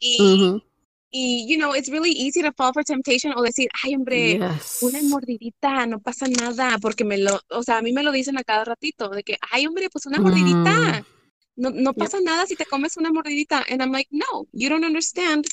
[0.00, 0.56] y,
[1.10, 4.40] y you know, it's really easy to fall for temptation o decir, ay, hombre,
[4.80, 8.38] una mordidita, no pasa nada, porque me lo, o sea, a mí me lo dicen
[8.38, 11.04] a cada ratito, de que, ay, hombre, pues una mordidita, Mm,
[11.56, 12.12] no, no yep.
[12.12, 13.64] pasa nada si te comes una mordidita.
[13.68, 15.46] And I'm like, no, you don't understand.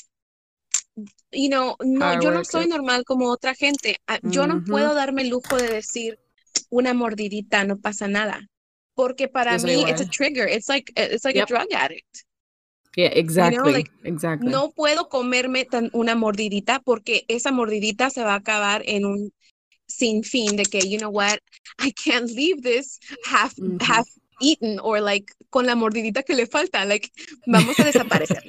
[1.30, 2.70] You know, no, yo no soy it.
[2.70, 3.96] normal como otra gente.
[4.06, 6.18] Ah, Yo no puedo darme el lujo de decir
[6.70, 8.48] una mordidita, no pasa nada.
[8.94, 10.48] Porque para Yo mí it's a trigger.
[10.48, 12.24] It's like it's like a drug addict.
[12.96, 13.72] Yeah, You know, exactly.
[13.74, 14.50] like Exactly.
[14.50, 19.32] no puedo comerme tan una mordidita porque esa mordidita se va a acabar en un
[19.86, 21.38] sin fin de que, you know what,
[21.78, 24.06] I can't leave this half half
[24.40, 27.10] eaten or like con la mordidita que le falta, like
[27.46, 28.42] vamos a desaparecer.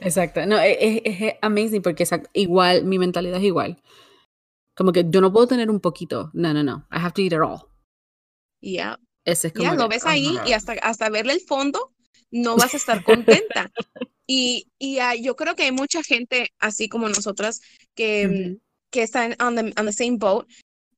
[0.00, 0.44] Exacto.
[0.46, 3.82] No, e- e- es, es amazing porque exact- igual, mi mentalidad es igual.
[4.74, 6.30] Como que yo no puedo tener un poquito.
[6.32, 6.86] No, no, no.
[6.90, 7.68] I have to eat it all.
[8.60, 8.98] Yeah.
[9.24, 11.92] Ese es Ya como lo que, ves oh ahí y hasta, hasta verle el fondo
[12.30, 13.70] no vas a estar contenta.
[14.24, 17.60] Y, y ah, yo creo que hay mucha gente así como nosotras
[17.94, 18.60] que, mm, Ujú.
[18.90, 20.46] que están on the, on the same boat.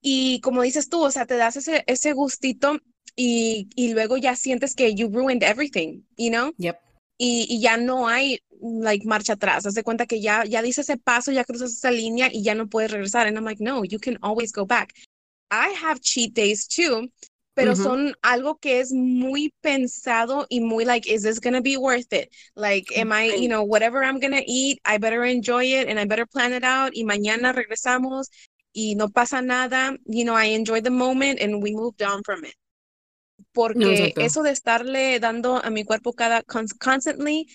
[0.03, 2.79] Y como dices tú, o sea, te das ese, ese gustito
[3.17, 6.53] y, y luego ya sientes que you ruined everything, you know?
[6.59, 6.79] Yep.
[7.19, 9.67] y, ya no hay like marcha atrás.
[9.67, 12.55] Haz de cuenta que ya, ya dices ese paso, ya cruzas esa línea y ya
[12.55, 13.27] no puedes regresar.
[13.27, 14.93] And I'm like, no, you can always go back.
[15.51, 17.09] I have cheat days too,
[17.55, 22.13] pero son algo que es muy pensado y muy like, is this gonna be worth
[22.13, 22.31] it?
[22.57, 26.07] Like, am I, you know, whatever I'm gonna eat, I better enjoy it and I
[26.07, 26.93] better plan it out.
[26.95, 28.29] Y mañana regresamos
[28.75, 29.97] y no pasa nada.
[30.07, 32.55] You know, I enjoy the moment and we moved on from it.
[33.55, 37.47] Porque eso de estarle dando a mi cuerpo cada constantly,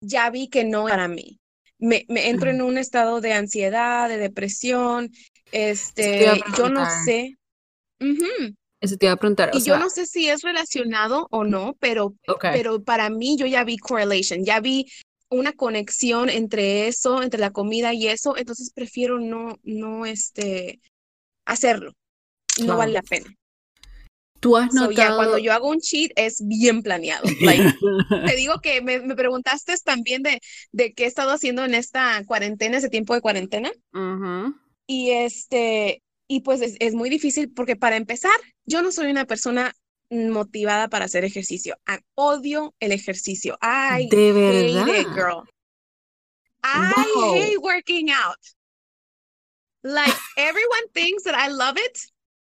[0.00, 1.38] ya vi que no para mí.
[1.78, 5.10] Me, me entro en un estado de ansiedad, de depresión.
[5.52, 7.36] Este, yo no sé.
[8.80, 9.50] Eso te iba a preguntar.
[9.52, 13.62] y yo no sé si es relacionado o no, pero, pero para mí yo ya
[13.62, 14.86] vi correlation, ya vi
[15.28, 20.80] una conexión entre eso, entre la comida y eso, entonces prefiero no, no, este,
[21.44, 21.92] hacerlo.
[22.64, 23.32] No vale la pena.
[24.42, 25.16] Tú has notado.
[25.18, 27.22] cuando yo hago un cheat es bien planeado.
[28.26, 30.40] te digo que me, me, preguntaste también de,
[30.72, 33.70] de qué he estado haciendo en esta cuarentena, ese tiempo de cuarentena.
[34.88, 38.32] Y este, y pues es, es, muy difícil porque para empezar,
[38.64, 39.72] yo no soy una persona
[40.10, 41.76] motivada para hacer ejercicio.
[42.16, 43.56] odio el ejercicio.
[43.62, 44.88] I de verdad.
[44.88, 45.44] hate it, girl.
[46.64, 46.92] I
[47.36, 48.38] hate working out.
[49.84, 52.11] Like everyone thinks that I love it.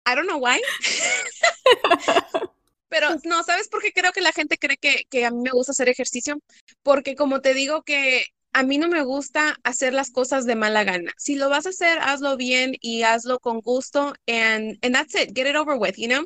[0.06, 0.60] I don't know why.
[2.88, 5.50] Pero no, ¿sabes por qué creo que la gente cree que, que a mí me
[5.50, 6.38] gusta hacer ejercicio?
[6.82, 10.84] Porque como te digo que a mí no me gusta hacer las cosas de mala
[10.84, 11.12] gana.
[11.18, 15.34] Si lo vas a hacer, hazlo bien y hazlo con gusto and, and that's it.
[15.34, 16.24] Get it over with, you know?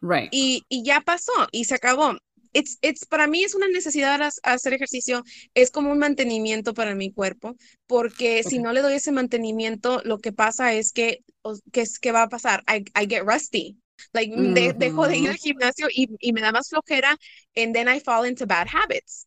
[0.00, 0.28] Right.
[0.30, 2.16] Y, y ya pasó y se acabó.
[2.52, 5.22] It's, it's, para mí es una necesidad hacer ejercicio,
[5.54, 10.18] es como un mantenimiento para mi cuerpo, porque si no le doy ese mantenimiento, lo
[10.18, 11.24] que pasa es que,
[11.72, 12.62] ¿qué, qué va a pasar?
[12.68, 13.78] I, I get rusty.
[14.12, 14.34] Like,
[14.76, 17.16] dejo de ir al gimnasio y, y, me da más flojera,
[17.56, 19.26] and then I fall into bad habits.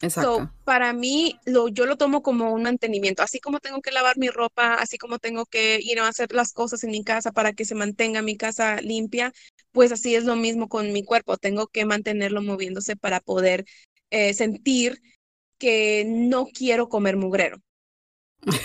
[0.00, 0.38] Exacto.
[0.38, 3.22] So, para mí, lo, yo lo tomo como un mantenimiento.
[3.22, 6.52] Así como tengo que lavar mi ropa, así como tengo que ir a hacer las
[6.52, 9.32] cosas en mi casa para que se mantenga mi casa limpia,
[9.76, 11.36] pues así es lo mismo con mi cuerpo.
[11.36, 13.66] Tengo que mantenerlo moviéndose para poder
[14.08, 15.02] eh, sentir
[15.58, 17.58] que no quiero comer mugrero.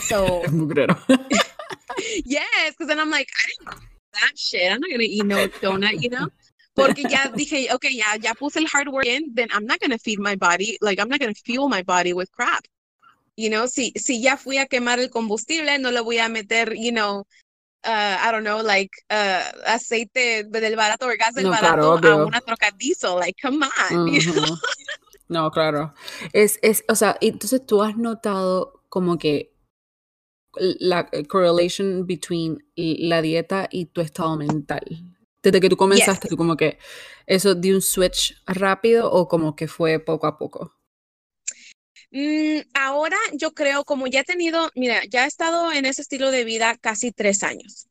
[0.07, 0.97] So, mugrero.
[2.23, 3.81] yes, because then I'm like, I didn't
[4.13, 4.71] that shit.
[4.71, 6.29] I'm not going to eat no donut, you know?
[6.73, 9.91] porque ya dije, ok, ya, ya puse el hard work in, then I'm not going
[9.91, 12.63] to feed my body, like I'm not going to fuel my body with crap.
[13.35, 16.73] You know, si, si ya fui a quemar el combustible, no le voy a meter,
[16.73, 17.25] you know,
[17.85, 22.21] uh, I don't know, like uh, aceite del barato o gas del no, barato claro,
[22.21, 23.97] a una troca diesel, like, come on.
[23.97, 24.19] Uh -huh.
[24.19, 24.57] you know?
[25.29, 25.93] No, claro.
[26.33, 29.53] Es, es, o sea, entonces tú has notado como que
[30.57, 34.83] la correlation between la dieta y tu estado mental
[35.43, 36.77] desde que tú comenzaste, tú como que
[37.25, 40.75] eso dio un switch rápido o como que fue poco a poco?
[42.11, 46.29] Mm, ahora yo creo, como ya he tenido, mira, ya he estado en ese estilo
[46.31, 47.87] de vida casi tres años.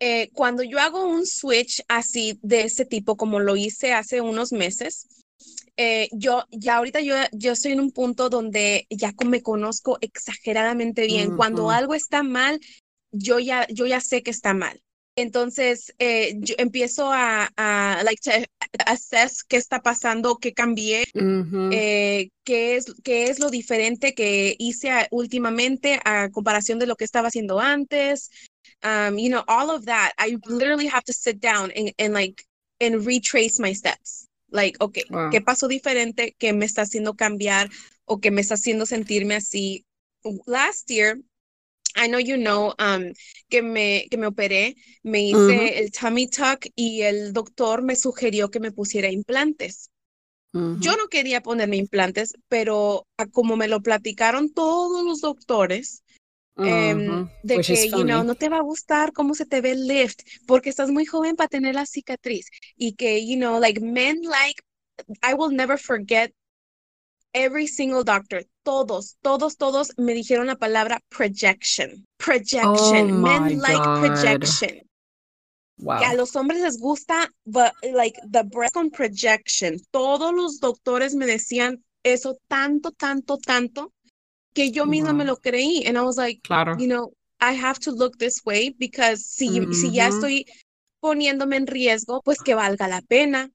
[0.00, 4.52] Eh, cuando yo hago un switch así de ese tipo, como lo hice hace unos
[4.52, 5.06] meses,
[5.76, 11.06] eh, yo ya ahorita yo, yo estoy en un punto donde ya me conozco exageradamente
[11.06, 11.32] bien.
[11.32, 12.60] Cuando algo está mal,
[13.12, 14.83] yo ya, yo ya sé que está mal.
[15.16, 18.30] Entonces, eh, yo empiezo a, a like, to
[18.86, 21.04] assess qué está pasando, qué cambié,
[21.70, 27.04] eh, qué, es, qué es lo diferente que hice últimamente a comparación de lo que
[27.04, 28.30] estaba haciendo antes.
[28.82, 30.12] Um, you know, all of that.
[30.18, 32.44] I literally have to sit down and, and like,
[32.80, 34.26] and retrace my steps.
[34.50, 37.70] Like, okay, ¿qué pasó diferente que me está haciendo cambiar
[38.04, 39.84] o que me está haciendo sentirme así?
[40.46, 41.18] Last year,
[41.96, 43.12] I know you know um,
[43.48, 48.50] que, me, que me operé, me hice el tummy tuck y el doctor me sugirió
[48.50, 49.90] que me pusiera implantes.
[50.52, 56.04] Yo no quería ponerme implantes, pero como me lo platicaron todos los doctores,
[56.56, 59.88] em, de que, you know, no te va a gustar cómo se te ve el
[59.88, 62.46] lift, porque estás muy joven para tener la cicatriz.
[62.76, 64.62] Y que, you know, like men like,
[65.22, 66.32] I will never forget
[67.32, 72.04] every single doctor, todos, todos, todos me dijeron la palabra projection.
[72.16, 73.10] Projection.
[73.10, 74.80] Oh Men like projection.
[75.78, 75.98] Wow.
[75.98, 79.78] Que a los hombres les gusta, but like the breast on projection.
[79.92, 83.92] Todos los doctores me decían eso tanto, tanto, tanto,
[84.54, 85.86] que yo misma me lo creí.
[85.86, 86.76] And I was like, claro.
[86.78, 90.46] you know, I have to look this way because si, si ya estoy
[91.00, 93.50] poniéndome en riesgo, pues que valga la pena.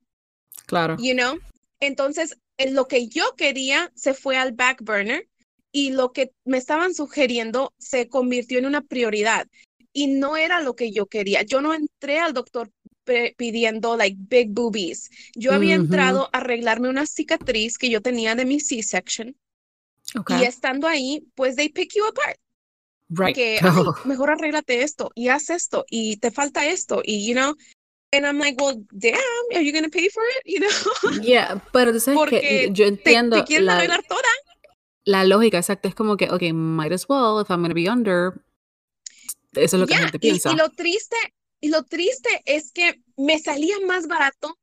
[0.67, 0.97] Claro.
[0.99, 1.39] You know?
[1.79, 5.27] Entonces, en lo que yo quería se fue al back burner
[5.71, 9.47] y lo que me estaban sugiriendo se convirtió en una prioridad
[9.93, 11.43] y no era lo que yo quería.
[11.43, 12.71] Yo no entré al doctor
[13.37, 15.09] pidiendo like big boobies.
[15.35, 19.35] Yo había entrado a arreglarme una cicatriz que yo tenía de mi C-section.
[20.39, 22.37] Y estando ahí, pues they pick you apart.
[23.09, 23.35] Right.
[23.35, 23.59] Que
[24.05, 27.55] mejor arréglate esto y haz esto y te falta esto y you know
[28.11, 29.15] And I'm like, well, damn,
[29.53, 30.43] are you going to pay for it?
[30.45, 31.21] You know?
[31.21, 33.43] Yeah, pero tú sabes que yo entiendo.
[33.45, 34.21] Te, te la, arreglar toda.
[35.05, 37.87] La lógica, exacto, es como que, ok, might as well, if I'm going to be
[37.87, 38.41] under.
[39.53, 40.49] Eso es lo que la gente piensa.
[40.49, 41.15] Y, y, lo triste,
[41.61, 44.57] y lo triste es que me salía más barato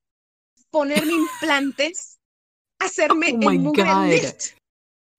[0.71, 2.19] ponerme implantes,
[2.79, 4.57] hacerme oh el mugre lift.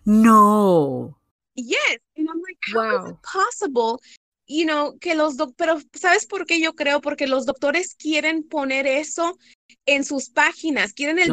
[0.05, 1.17] No.
[1.55, 1.99] Yes.
[2.15, 3.05] And I'm like, how wow.
[3.05, 3.99] is it possible
[4.47, 7.01] you know, que los pero ¿sabes por qué yo creo?
[7.01, 9.37] Porque los doctores quieren poner eso
[9.85, 11.31] en sus páginas, quieren el,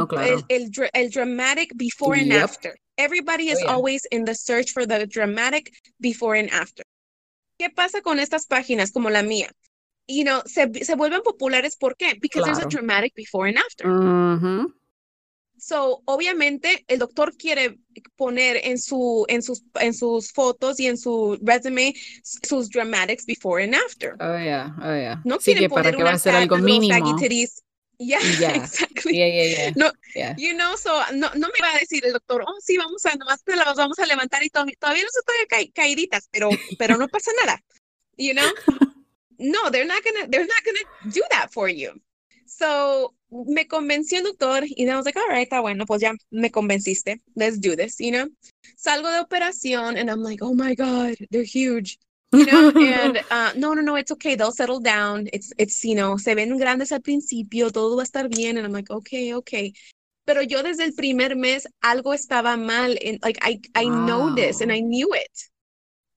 [0.48, 2.74] el, el, dramatic before and after.
[2.96, 6.85] Everybody is oh, always in the search for the dramatic before and after.
[7.59, 9.50] ¿Qué pasa con estas páginas como la mía?
[10.07, 12.18] You know, se, se vuelven populares, ¿por qué?
[12.20, 13.88] Because there's a dramatic before and after.
[15.66, 17.79] So, obviamente, el doctor quiere
[18.16, 23.64] poner en, su, en, sus, en sus fotos y en su resume sus dramatics before
[23.64, 24.14] and after.
[24.20, 25.22] Oh, yeah, oh, yeah.
[25.24, 27.16] No sí, que para que va a ser algo mínimo.
[27.98, 29.16] Yeah, yeah, exactly.
[29.16, 29.72] Yeah, yeah, yeah.
[29.74, 30.35] No, yeah.
[30.37, 33.16] you know, so no, no me va a decir el doctor, oh, sí, vamos a,
[33.16, 36.98] nomás te las vamos a levantar y to todavía no se ca caíditas, pero, pero
[36.98, 37.59] no pasa nada.
[38.18, 38.53] You know?
[39.38, 41.98] no, they're not gonna, they're not gonna do that for you.
[42.57, 46.12] So, me convenció el doctor y I was like, all right, está bueno, pues ya
[46.31, 47.21] me convenciste.
[47.35, 48.29] Let's do this, you know?
[48.77, 51.99] Salgo de operación and I'm like, oh my God, they're huge.
[52.33, 55.29] You know, and uh, no, no, no, it's okay, they'll settle down.
[55.33, 58.57] It's, it's, you know, se ven grandes al principio, todo va a estar bien.
[58.57, 59.73] And I'm like, okay, okay.
[60.27, 62.97] Pero yo desde el primer mes algo estaba mal.
[63.05, 64.07] And, like, I, I wow.
[64.07, 65.51] know this and I knew it.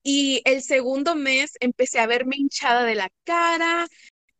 [0.04, 3.88] Y el segundo mes empecé a verme hinchada de la cara,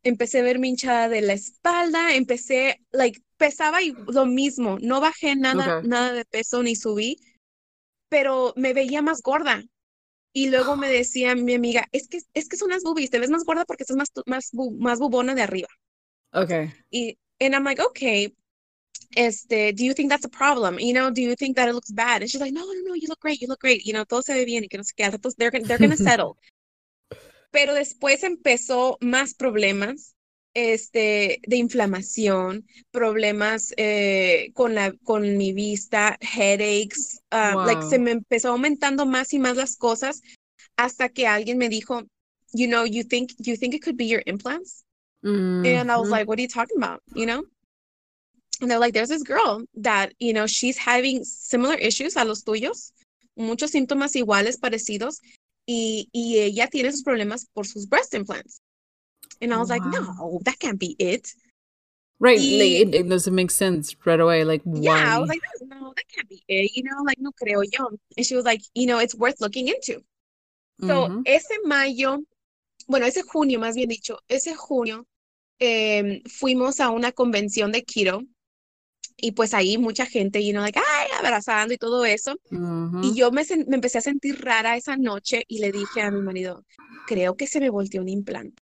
[0.02, 5.36] empecé a verme hinchada de la espalda, empecé, like, pesaba y lo mismo, no bajé
[5.36, 7.18] nada, nada de peso ni subí,
[8.08, 9.62] pero me veía más gorda.
[10.32, 13.30] Y luego me decía mi amiga, es que, es que son las boobies, te ves
[13.30, 15.68] más gorda porque estás más, más, más bubona de arriba.
[16.32, 16.70] Okay.
[16.90, 18.34] Y, and I'm like, okay,
[19.16, 20.78] este, do you think that's a problem?
[20.78, 22.22] You know, do you think that it looks bad?
[22.22, 23.84] And she's like, no, no, no, you look great, you look great.
[23.84, 25.10] You know, todo se ve bien y que no sé qué.
[25.38, 26.36] They're, they're going to settle.
[27.50, 30.14] Pero después empezó más problemas
[30.54, 38.10] este, de inflamación, problemas eh, con, la, con mi vista, headaches, uh, like se me
[38.12, 40.20] empezó aumentando más y más las cosas
[40.76, 42.02] hasta que alguien me dijo,
[42.52, 44.84] you know, you think, you think it could be your implants?
[45.22, 47.02] And I was like, what are you talking about?
[47.12, 47.44] You know?
[48.60, 52.44] And they're like, there's this girl that, you know, she's having similar issues a los
[52.44, 52.92] tuyos,
[53.36, 55.20] muchos síntomas iguales, parecidos,
[55.68, 58.62] y, y ella tiene sus problemas por sus breast implants.
[59.42, 59.76] And I was wow.
[59.76, 61.28] like, no, that can't be it.
[62.18, 62.38] Right.
[62.40, 64.44] Y, like, it, it, doesn't make sense right away.
[64.44, 64.80] Like, why?
[64.80, 66.72] Yeah, I was like, no, that can't be it.
[66.74, 67.90] You know, like, no creo yo.
[68.16, 70.02] And she was like, you know, it's worth looking into.
[70.80, 71.22] So, -hmm.
[71.26, 72.24] ese mayo,
[72.88, 75.06] bueno, ese junio, más bien dicho, ese junio,
[75.60, 78.22] eh, fuimos a una convención de keto
[79.20, 82.36] y pues ahí mucha gente, y no like, ay, abrazando y todo eso.
[83.02, 86.20] Y yo me, me, empecé a sentir rara esa noche y le dije a mi
[86.20, 86.64] marido,
[87.06, 88.62] creo que se me volteó un implante.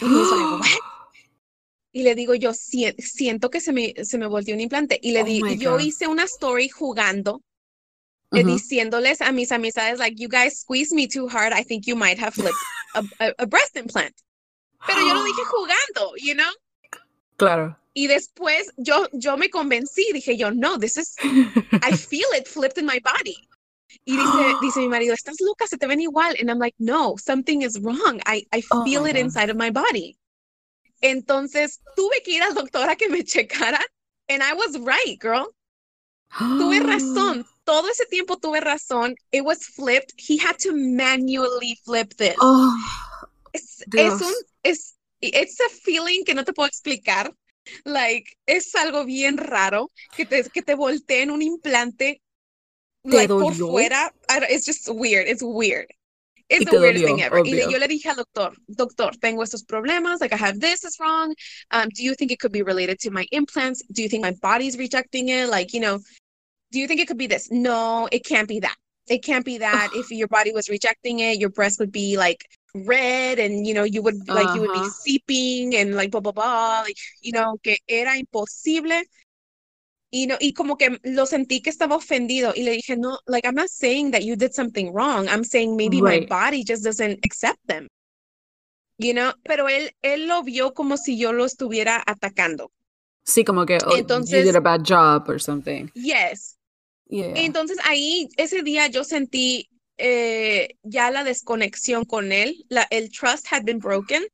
[0.00, 0.06] Y,
[2.00, 4.98] y le digo yo, siento que se me, se me volteó un implante.
[5.02, 7.42] Y le oh yo hice una story jugando,
[8.30, 11.96] eh, diciéndoles a mis amistades, like, you guys squeeze me too hard, I think you
[11.96, 12.54] might have flipped
[12.94, 14.14] a, a, a breast implant.
[14.86, 16.52] Pero yo lo dije jugando, you know?
[17.36, 17.76] Claro.
[17.96, 22.76] Y después yo, yo me convencí, dije yo, no, this is, I feel it flipped
[22.76, 23.48] in my body.
[24.04, 26.36] Y dice, dice mi marido, estás loca, se te ven igual.
[26.38, 28.20] And I'm like, no, something is wrong.
[28.26, 30.18] I, I oh feel it inside of my body.
[31.02, 33.80] Entonces tuve que ir al doctor a que me checara.
[34.28, 35.46] And I was right, girl.
[36.38, 37.46] tuve razón.
[37.64, 39.14] Todo ese tiempo tuve razón.
[39.32, 40.12] It was flipped.
[40.18, 42.36] He had to manually flip this.
[42.40, 42.76] Oh,
[43.54, 47.32] es, es un, es, it's a feeling que no te puedo explicar.
[47.84, 52.20] Like, es algo bien raro que te, que te volteen un implante
[53.04, 54.12] like, por fuera.
[54.50, 55.26] it's just weird.
[55.26, 55.86] It's weird.
[56.48, 57.38] It's the weirdest dolió, thing ever.
[57.38, 57.66] Obvio.
[57.66, 60.96] Y yo le dije al doctor, doctor, tengo estos problemas, like I have this is
[61.00, 61.34] wrong.
[61.72, 63.82] Um, do you think it could be related to my implants?
[63.92, 65.48] Do you think my body's rejecting it?
[65.48, 65.98] Like, you know,
[66.70, 67.50] do you think it could be this?
[67.50, 68.76] No, it can't be that.
[69.08, 69.90] It can't be that.
[69.94, 72.44] if your body was rejecting it, your breast would be like
[72.84, 74.56] red and you know you would like uh -huh.
[74.56, 79.04] you would be seeping and like blah blah blah like, you know que era imposible
[80.10, 83.46] y no y como que lo sentí que estaba ofendido y le dije no like
[83.46, 86.22] I'm not saying that you did something wrong I'm saying maybe right.
[86.22, 87.88] my body just doesn't accept them
[88.98, 92.72] you know, pero él, él lo vio como si yo lo estuviera atacando.
[93.24, 95.90] Sí, como que oh, Entonces- you did a bad job or something.
[95.94, 96.56] Yes.
[97.08, 97.34] Yeah.
[97.36, 99.68] Entonces ahí, ese día yo sentí
[99.98, 104.24] eh, ya la desconexión con él, la, el trust had been broken.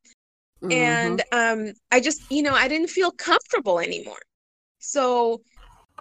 [0.70, 4.20] And um, I just, you know, I didn't feel comfortable anymore.
[4.78, 5.42] So,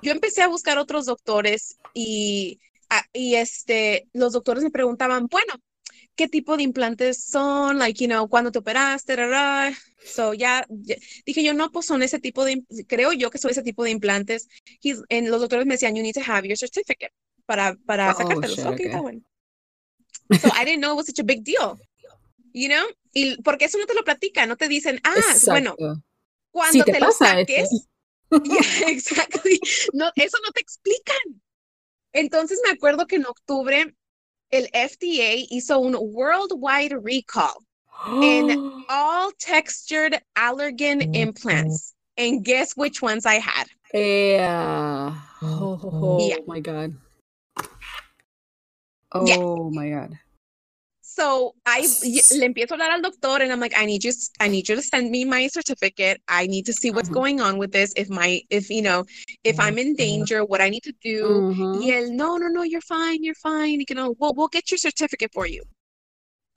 [0.04, 2.60] yo empecé a buscar otros doctores y,
[2.90, 5.56] a- y este, los doctores me preguntaban, bueno,
[6.16, 7.80] ¿qué tipo de implantes son?
[7.80, 9.16] Like, you know, ¿cuándo te operaste?
[9.16, 9.78] Ra, ra.
[10.06, 10.96] So, ya, ya-
[11.26, 13.92] dije yo, no, pues son ese tipo de, creo yo que son ese tipo de
[13.92, 14.48] implantes.
[14.82, 17.12] He's, en los doctores me decían, you need to have your certificate
[17.46, 18.58] para, para Oh, sacártelos.
[18.58, 18.86] shit, okay.
[18.86, 19.22] está bueno.
[20.40, 21.78] So, I didn't know it was such a big deal.
[22.54, 22.88] You know?
[23.14, 26.02] Y porque eso no te lo platican, no te dicen, ah, bueno, Exacto.
[26.52, 27.70] cuando Sí, te te, lo pasa saques,
[28.46, 29.60] Yeah, exactly.
[29.94, 31.42] No, eso no te explican.
[32.14, 33.94] Entonces me acuerdo que en octubre
[34.52, 37.66] el FDA hizo un worldwide recall
[38.22, 38.52] in
[38.90, 41.94] all textured allergen implants.
[42.18, 43.68] And guess which ones I had?
[43.94, 45.14] Yeah.
[45.42, 46.38] Oh, oh, Yeah.
[46.46, 46.94] my god.
[49.14, 49.38] Yeah.
[49.40, 50.18] Oh my god.
[51.04, 54.48] So I le empiezo a hablar al doctor and I'm like, I need you, I
[54.48, 56.22] need you to send me my certificate.
[56.30, 57.92] I need to see what's going on with this.
[57.98, 59.04] If my, if you know,
[59.44, 61.26] if I'm in danger, what I need to do.
[61.52, 61.82] Mhm.
[61.82, 63.84] Y él, no, no, no, you're fine, you're fine.
[63.90, 65.64] You know, we'll, we'll get your certificate for you.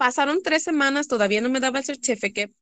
[0.00, 2.52] Pasaron tres semanas, todavía no me daba el certificate.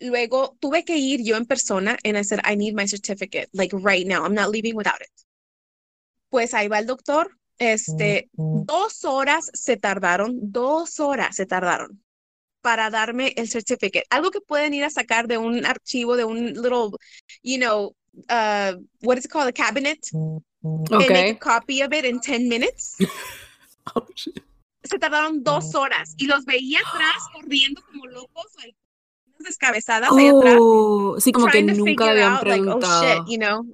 [0.00, 3.72] Luego tuve que ir yo en persona and I said, I need my certificate, like
[3.72, 4.24] right now.
[4.24, 5.10] I'm not leaving without it.
[6.30, 7.30] Pues ahí va el doctor.
[7.58, 12.02] Este, dos horas se tardaron, dos horas se tardaron
[12.60, 14.04] para darme el certificate.
[14.10, 16.90] Algo que pueden ir a sacar de un archivo, de un little,
[17.42, 17.94] you know,
[18.30, 20.42] uh, what is it called, a cabinet, and
[20.90, 21.30] make Okay.
[21.30, 22.96] a copy of it in 10 minutes.
[23.96, 24.40] Oh, shit.
[24.84, 28.76] Se tardaron dos horas y los veía atrás corriendo como locos, like,
[29.40, 30.56] descabezadas ahí atrás.
[30.60, 33.02] Oh, sí, como que nunca habían out, like, oh preguntado.
[33.02, 33.64] shit, you know?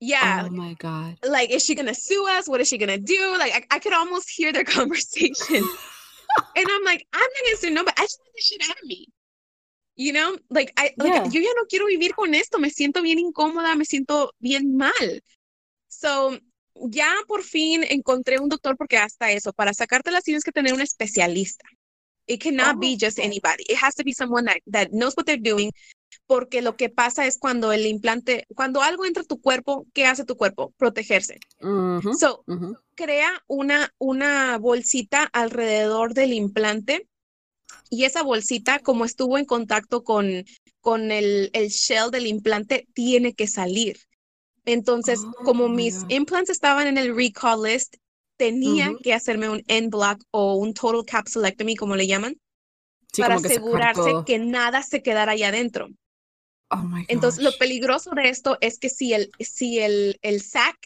[0.00, 0.46] Yeah.
[0.46, 1.18] Oh my god.
[1.26, 2.48] like, is she gonna sue us?
[2.48, 3.36] What is she gonna do?
[3.38, 5.62] Like, I, I could almost hear their conversation.
[6.56, 7.94] and I'm like, I'm not gonna sue nobody.
[7.98, 9.06] I just want this shit out of me.
[9.96, 11.24] You know, like I like Yeah.
[11.30, 12.58] yo ya no quiero vivir con esto.
[12.58, 15.20] Me siento bien incómoda, me siento bien mal.
[15.88, 16.38] So,
[16.90, 20.80] ya por fin encontré un doctor porque hasta eso, para sacártelas tienes que tener un
[20.80, 21.66] especialista.
[22.26, 23.22] It cannot be just Oh.
[23.24, 23.64] anybody.
[23.68, 25.70] It has to be someone that, that knows what they're doing.
[26.30, 30.06] Porque lo que pasa es cuando el implante, cuando algo entra a tu cuerpo, ¿qué
[30.06, 30.72] hace tu cuerpo?
[30.76, 31.40] Protegerse.
[31.60, 32.14] Mhm.
[32.16, 32.76] So, Mhm.
[32.94, 37.08] crea una, una bolsita alrededor del implante
[37.90, 40.44] y esa bolsita, como estuvo en contacto con,
[40.80, 43.96] con el, el shell del implante, tiene que salir.
[44.66, 46.10] Entonces, Oh como my mis God.
[46.10, 47.96] implants estaban en el recall list,
[48.36, 48.98] tenía Ujú.
[49.02, 52.36] que hacerme un end block o un total capsulectomy, como le llaman,
[53.12, 54.24] Sí, para que asegurarse todo.
[54.24, 55.88] que nada se quedara allá adentro.
[56.70, 60.76] Oh my Entonces, lo peligroso de esto es que si el, si el, el sac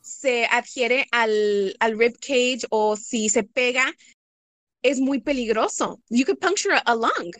[0.00, 3.92] se adhiere al, al rib cage o si se pega,
[4.82, 6.00] es muy peligroso.
[6.08, 7.32] You could puncture a, lung.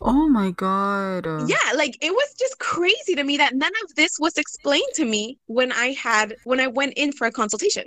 [0.00, 1.46] Oh my god.
[1.46, 5.04] Yeah, like it was just crazy to me that none of this was explained to
[5.04, 7.84] me when I had, when I went in for a consultation.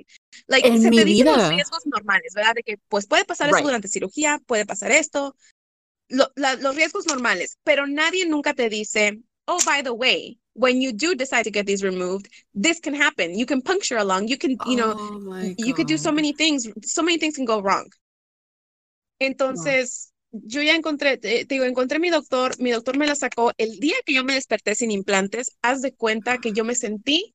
[0.48, 1.50] Like, En se mi te dicen los vida.
[1.50, 2.56] riesgos normales, ¿verdad?
[2.56, 3.66] De que, pues, puede pasar eso Right.
[3.66, 5.36] durante cirugía, puede pasar esto,
[6.10, 10.82] lo- la- los riesgos normales, pero nadie nunca te dice, oh, by the way, when
[10.82, 13.38] you do decide to get these removed, this can happen.
[13.38, 14.28] You can puncture a lung.
[14.28, 16.68] You can, you know, oh you could do so many things.
[16.84, 17.88] So many things can go wrong.
[19.20, 23.52] Entonces, yo ya encontré, te, digo, encontré mi doctor, mi doctor me la sacó.
[23.58, 27.34] El día que yo me desperté sin implantes, haz de cuenta que yo me sentí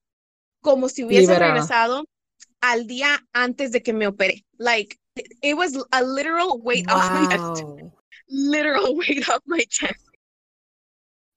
[0.61, 1.53] como si hubiese Liberada.
[1.53, 2.05] regresado
[2.61, 4.45] al día antes de que me operé.
[4.57, 7.63] Like, it, it was a literal weight off my chest.
[8.35, 10.03] Literal weight off my chest.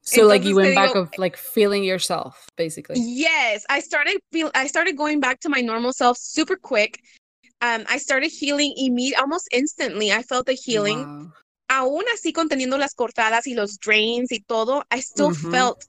[0.02, 2.96] So like you went back digo- of like feeling yourself, basically.
[3.00, 7.02] Yes, I started feel I started going back to my normal self super quick.
[7.62, 10.12] Um, I started healing immediately, almost instantly.
[10.12, 11.00] I felt the healing.
[11.06, 11.32] Wow.
[11.70, 15.52] Aún así conteniendo las cortadas y los drains y todo, I still Mhm.
[15.52, 15.86] felt,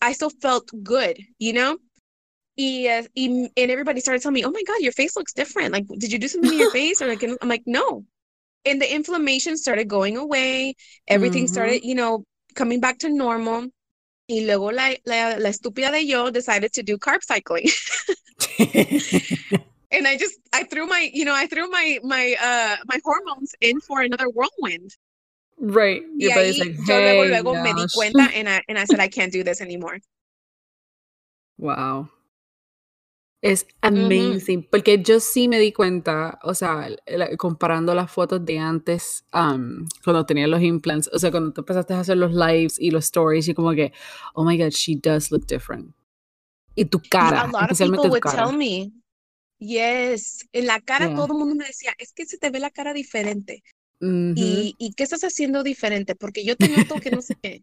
[0.00, 1.76] I still felt good, you know.
[2.56, 5.72] Y, uh, y and everybody started telling me, "Oh my God, your face looks different.
[5.72, 8.04] Like, did you do something to your face?" Or like, I'm like, "No."
[8.64, 10.74] And the inflammation started going away.
[11.08, 11.48] Everything Mhm.
[11.48, 13.68] started, you know, coming back to normal.
[14.28, 17.68] Y luego la, la, la estúpida de yo decided to do carb cycling.
[19.90, 23.54] and I just I threw my you know I threw my my uh my hormones
[23.60, 24.90] in for another whirlwind.
[25.58, 26.02] right.
[26.18, 28.84] Y Your body's ahí like, yo luego luego me di cuenta and I and I
[28.86, 29.98] said I can't do this anymore.
[31.58, 32.08] Wow.
[33.42, 36.88] Es amazing, porque yo sí me di cuenta, o sea,
[37.36, 42.00] comparando las fotos de antes, cuando tenía los implants, o sea, cuando tú empezaste a
[42.00, 43.92] hacer los lives y los stories, y como que,
[44.34, 45.92] oh my god, she does look different.
[46.76, 48.92] Y tu cara, a lot especialmente of people would tell me,
[49.58, 52.70] yes, en la cara todo el mundo me decía, es que se te ve la
[52.70, 53.64] cara diferente.
[54.00, 56.14] y, y, qué estás haciendo diferente?
[56.14, 57.62] Porque yo te noto que no sé qué.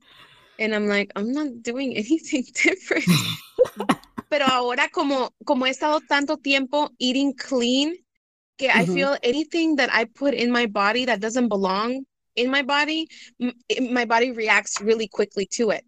[0.59, 3.07] And I'm like, I'm not doing anything different.
[4.29, 7.95] Pero ahora como, como he estado tanto tiempo eating clean,
[8.59, 8.93] que I mm-hmm.
[8.93, 12.05] feel anything that I put in my body that doesn't belong
[12.35, 13.07] in my body,
[13.91, 15.85] my body reacts really quickly to it.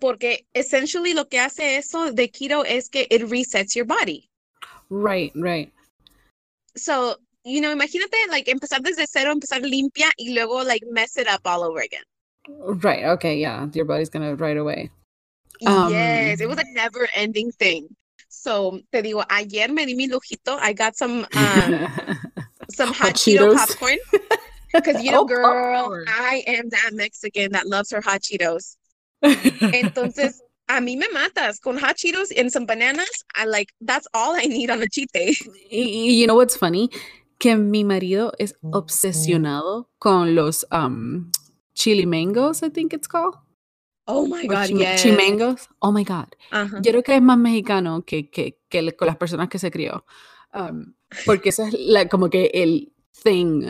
[0.00, 4.28] Porque essentially lo que hace eso de keto es que it resets your body.
[4.90, 5.72] Right, right.
[6.76, 11.26] So, you know, imagínate like empezar desde cero, empezar limpia y luego like mess it
[11.28, 12.04] up all over again.
[12.58, 13.04] Right.
[13.04, 13.36] Okay.
[13.36, 13.66] Yeah.
[13.72, 14.90] Your body's gonna right away.
[15.66, 17.88] Um, yes, it was a never ending thing.
[18.28, 20.58] So te digo, ayer me di mi lujito.
[20.60, 21.88] I got some um,
[22.70, 23.96] some hot, hot Cheeto popcorn.
[24.72, 26.04] Because you know, oh, girl, popcorn.
[26.08, 28.76] I am that Mexican that loves her hot Cheetos.
[29.22, 33.24] Entonces, a mí me matas con hot Cheetos and some bananas.
[33.34, 35.34] I like that's all I need on a cheat day.
[35.70, 36.90] You know what's funny?
[37.40, 41.30] Que mi marido es obsesionado con los um,
[41.78, 43.36] chili mangoes, I think it's called.
[44.06, 45.02] Oh my God, chim yes.
[45.02, 45.68] Chimangos.
[45.80, 46.34] Oh my God.
[46.52, 46.80] Uh-huh.
[46.82, 50.04] Yo creo que es más mexicano que, que, que con las personas que se crió.
[50.52, 50.94] Um,
[51.26, 53.64] porque eso es la, como que el thing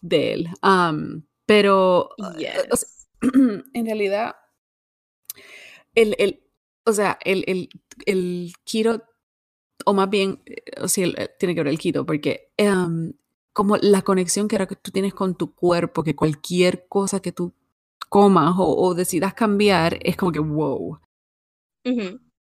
[0.00, 0.48] de él.
[0.62, 2.66] Um, pero, yes.
[2.70, 2.88] o sea,
[3.74, 4.36] en realidad,
[5.94, 6.40] el, el,
[6.84, 7.68] o sea, el, el,
[8.06, 9.02] el keto,
[9.84, 10.40] o más bien,
[10.80, 13.12] o sea, tiene que ver el keto, porque um,
[13.54, 17.54] como la conexión que, que tú tienes con tu cuerpo, que cualquier cosa que tú
[18.10, 20.98] comas o, o decidas cambiar, es como que wow.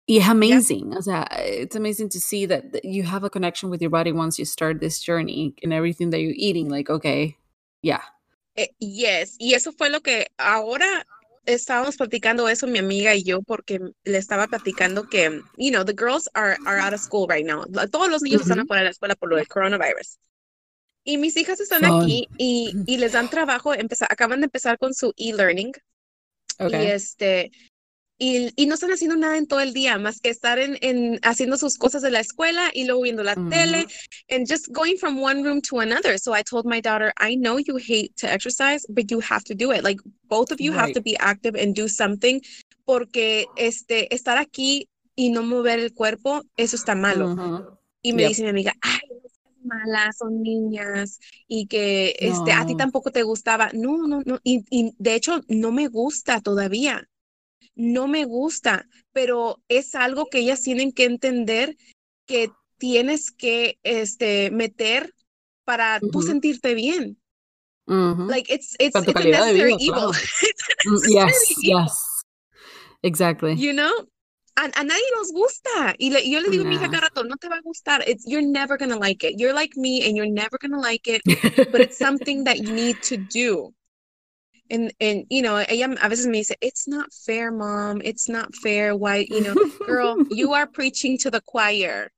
[0.08, 0.90] Y es amazing.
[0.90, 0.98] Yeah.
[0.98, 4.38] O sea, it's amazing to see that, you have a connection with your body once
[4.38, 6.68] you start this journey and everything that you're eating.
[6.68, 7.36] Like, okay,
[7.82, 8.02] yeah.
[8.56, 9.36] Eh, yes.
[9.38, 11.06] Y eso fue lo que ahora
[11.44, 15.94] estábamos platicando eso mi amiga y yo porque le estaba platicando que, you know, the
[15.94, 17.64] girls are, are out of school right now.
[17.90, 20.18] Todos los niños están afuera de la escuela por lo del coronavirus.
[21.08, 24.92] Y mis hijas están aquí y, y, les dan trabajo, empezar, acaban de empezar con
[24.92, 25.72] su e-learning.
[26.58, 27.52] Y este,
[28.18, 31.20] y, y, no están haciendo nada en todo el día más que estar en, en
[31.22, 33.86] haciendo sus cosas de la escuela y luego viendo la tele
[34.30, 36.18] and just going from one room to another.
[36.18, 39.54] So I told my daughter, I know you hate to exercise, but you have to
[39.54, 39.84] do it.
[39.84, 42.40] Like both of you have to be active and do something
[42.84, 47.78] porque este estar aquí y no mover el cuerpo, eso está malo.
[48.02, 49.00] Y me dice mi amiga, ay,
[49.66, 53.70] malas, son niñas y que este, a ti tampoco te gustaba.
[53.72, 54.38] No, no, no.
[54.42, 57.08] Y, y de hecho no me gusta todavía.
[57.74, 61.76] No me gusta, pero es algo que ellas tienen que entender
[62.26, 65.12] que tienes que este, meter
[65.64, 67.18] para tú sentirte bien.
[67.86, 70.12] Like it's it's, it's a necessary evil.
[70.86, 72.24] Mm, yes, yes.
[73.02, 73.54] Exactly.
[73.54, 73.92] You know,
[74.56, 75.94] a, a, nadie nos gusta.
[75.98, 78.02] Y le, yo le digo a mi hija cada rato, no te va a gustar.
[78.06, 79.38] It's, you're never going to like it.
[79.38, 81.22] You're like me and you're never going to like it,
[81.70, 83.72] but it's something that you need to do.
[84.70, 88.00] And, and, you know, ella a veces me dice, it's not fair, mom.
[88.02, 88.96] It's not fair.
[88.96, 89.54] Why, you know,
[89.86, 92.10] girl, you are preaching to the choir.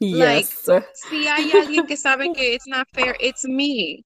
[0.00, 0.68] Yes.
[0.68, 4.04] Like, si hay alguien que sabe que it's not fair, it's me.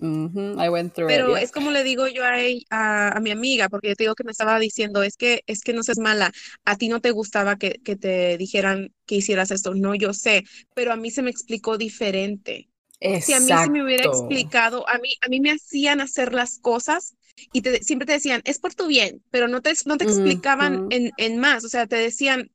[0.00, 3.88] I went through Pero it, es como le digo yo a, a, mi amiga, porque
[3.88, 6.32] yo te digo que me estaba diciendo, es que, es que no seas mala,
[6.64, 10.44] a ti no te gustaba que, que te dijeran que hicieras esto, no, yo sé,
[10.74, 12.68] pero a mí se me explicó diferente.
[13.00, 13.26] Exacto.
[13.26, 16.58] Si a mí se me hubiera explicado, a mí, a mí me hacían hacer las
[16.58, 17.14] cosas
[17.52, 20.86] y te, siempre te decían, es por tu bien, pero no te, no te explicaban
[20.90, 22.50] en, en más, o sea, te decían,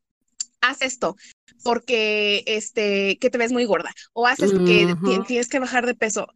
[0.62, 1.16] haz esto
[1.64, 4.96] porque este que te ves muy gorda o haces porque
[5.28, 6.28] tienes que bajar de peso.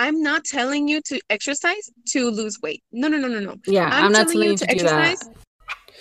[0.00, 2.82] I'm not telling you to exercise to lose weight.
[2.90, 3.56] No, no, no, no, no.
[3.66, 5.20] Yeah, I'm, I'm not telling you to, to exercise.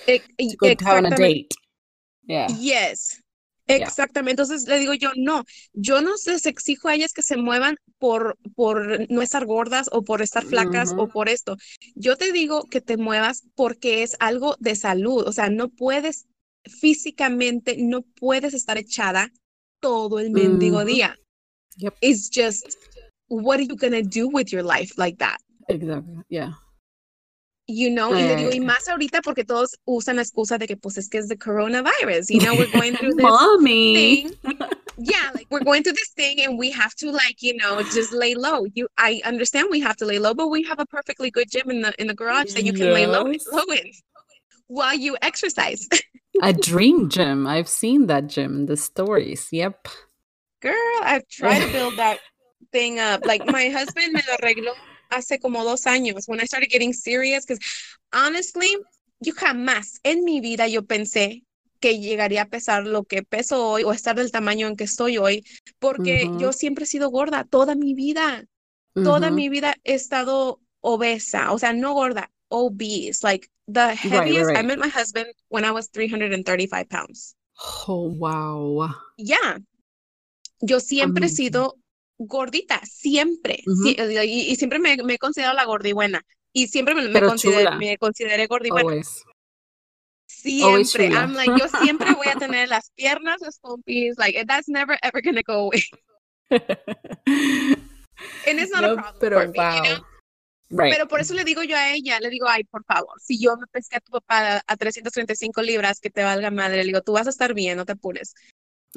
[0.08, 0.20] E
[0.52, 1.52] to go have a date.
[2.26, 2.48] Yeah.
[2.58, 3.22] Yes.
[3.68, 4.42] Exactamente.
[4.42, 5.44] Entonces le digo yo, no,
[5.74, 10.02] yo no les exijo a ellas que se muevan por, por no estar gordas o
[10.02, 11.58] por estar flacas o por esto.
[11.94, 15.28] Yo te digo que te muevas porque es algo de salud.
[15.28, 16.26] O sea, no puedes
[16.64, 19.30] físicamente, no puedes estar echada
[19.82, 21.18] todo el mendigo día.
[21.78, 21.96] Yep.
[22.02, 22.78] It's just
[23.30, 25.38] what are you going to do with your life like that?
[25.68, 26.18] Exactly.
[26.30, 26.54] Yeah.
[27.68, 30.76] You know, y le digo, y más ahorita porque todos usan la excusa de que
[30.76, 34.24] pues es que es the coronavirus, you know, we're going through this Mommy.
[34.24, 34.34] thing.
[35.02, 38.12] Yeah, like we're going through this thing and we have to like, you know, just
[38.12, 38.66] lay low.
[38.74, 41.70] You I understand we have to lay low, but we have a perfectly good gym
[41.70, 42.94] in the in the garage that you can yes.
[42.94, 43.92] lay low, low in
[44.68, 45.88] while you exercise.
[46.42, 47.48] A dream gym.
[47.48, 49.48] I've seen that gym in the stories.
[49.52, 49.88] Yep.
[50.62, 52.20] Girl, I've tried to build that
[52.72, 53.26] thing up.
[53.26, 54.74] Like my husband me lo arregló
[55.10, 57.64] hace como dos años when I started getting serious because
[58.14, 58.78] honestly,
[59.20, 61.44] yo jamás en mi vida yo pensé
[61.80, 65.18] que llegaría a pesar lo que peso hoy o estar del tamaño en que estoy
[65.18, 65.46] hoy,
[65.80, 68.46] porque yo siempre he sido gorda toda mi vida.
[68.94, 73.24] Toda mi vida he estado obesa, o sea, no gorda, obese.
[73.24, 74.66] Like the heaviest I right.
[74.66, 77.36] met my husband when I was 335 pounds.
[77.88, 78.90] Oh, wow.
[79.18, 79.60] Yeah.
[80.62, 81.78] Yo siempre he sido
[82.20, 83.64] gordita, siempre.
[83.66, 83.84] Ujú.
[83.84, 86.22] Sí, y, y siempre me, me he considerado la gordibuena.
[86.54, 88.90] Y siempre me, me, consideré, me consideré gordibuena.
[88.90, 89.24] Always.
[90.28, 91.08] Siempre.
[91.08, 94.18] I'm like, yo siempre voy a tener las piernas, las pompis.
[94.18, 95.84] Like, that's never ever gonna go away.
[98.48, 99.76] And it's not No, a problem pero for me, wow.
[99.76, 100.06] you know?
[100.72, 100.94] Right.
[100.94, 103.58] Pero por eso le digo yo a ella, le digo, ay, por favor, si yo
[103.58, 107.14] me pesqué a tu papá a 335 libras, que te valga madre, le digo, tú
[107.14, 108.36] vas a estar bien, no te apures.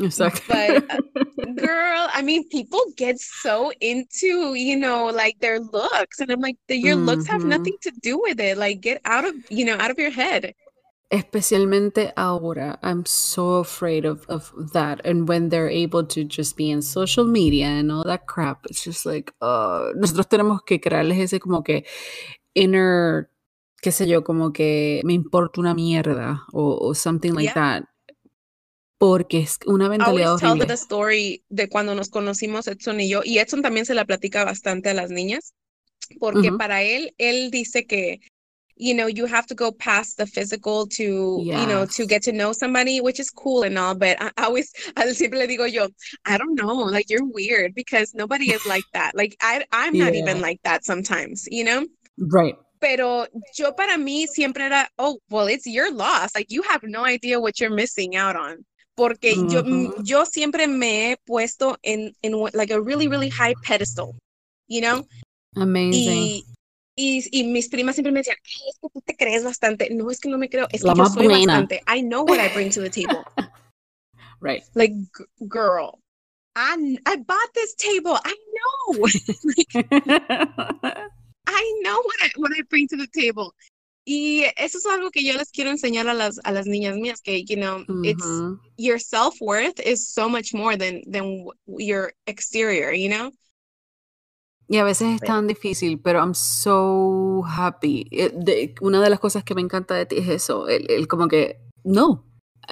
[0.01, 0.45] Exactly.
[0.49, 0.99] But, uh,
[1.57, 6.19] Girl, I mean, people get so into, you know, like their looks.
[6.21, 7.49] And I'm like, "The- your looks have Mhm.
[7.49, 8.57] nothing to do with it.
[8.57, 10.55] Like, get out of, you know, out of your head.
[11.11, 15.03] Especialmente ahora, I'm so afraid of, of that.
[15.05, 18.83] And when they're able to just be in social media and all that crap, it's
[18.83, 21.85] just like, uh, nosotros tenemos que crearles ese como que
[22.55, 23.29] inner,
[23.83, 27.55] qué sé yo, como que me importa una mierda o, o something like Yeah.
[27.81, 27.85] that.
[29.03, 30.67] Porque es una mentalidad always tell horrible.
[30.69, 34.45] the story de cuando nos conocimos Edson y yo, y Edson también se la platica
[34.45, 35.55] bastante a las niñas,
[36.21, 36.59] porque Ujú.
[36.59, 38.21] para él, él dice que,
[38.77, 42.09] you know, you have to go past the physical to, you know, to Yes.
[42.09, 45.41] get to know somebody, which is cool and all, but I, I always, I siempre
[45.41, 45.89] le digo yo,
[46.25, 49.13] I don't know, like you're weird because nobody is like that.
[49.17, 50.43] Like I, I'm not even Yeah.
[50.43, 51.85] like that sometimes, you know?
[52.19, 52.55] Right.
[52.81, 53.27] Pero
[53.59, 56.37] yo para mí siempre era, oh, well, it's your loss.
[56.37, 58.65] Like you have no idea what you're missing out on.
[58.95, 63.55] Porque yo, mm, yo siempre me he puesto en, en like a really, really high
[63.67, 64.13] pedestal,
[64.69, 65.07] you know?
[65.57, 66.13] Amazing.
[66.17, 66.45] Y,
[66.97, 69.89] y, y mis primas siempre me decían, "Ay, es que tú te crees bastante.
[69.91, 71.55] No, es que no me creo, es que La yo más soy buena.
[71.55, 71.83] bastante.
[71.89, 73.25] I know what I bring to the table.
[74.41, 74.65] Right.
[74.75, 74.93] Like,
[75.49, 76.01] girl,
[76.57, 78.19] I, I bought this table.
[78.25, 79.07] I know.
[81.47, 83.55] I know what I, what I bring to the table.
[84.05, 87.21] Y eso es algo que yo les quiero enseñar a las, a las niñas mías,
[87.23, 88.45] que, you know, it's,
[88.77, 93.31] your self-worth is so much more than, than w- your exterior, you know?
[94.69, 98.07] Y a veces es tan difícil, pero I'm so happy.
[98.11, 101.09] Eh, de- una de las cosas que me encanta de ti es eso, el, el
[101.09, 102.25] como que, no,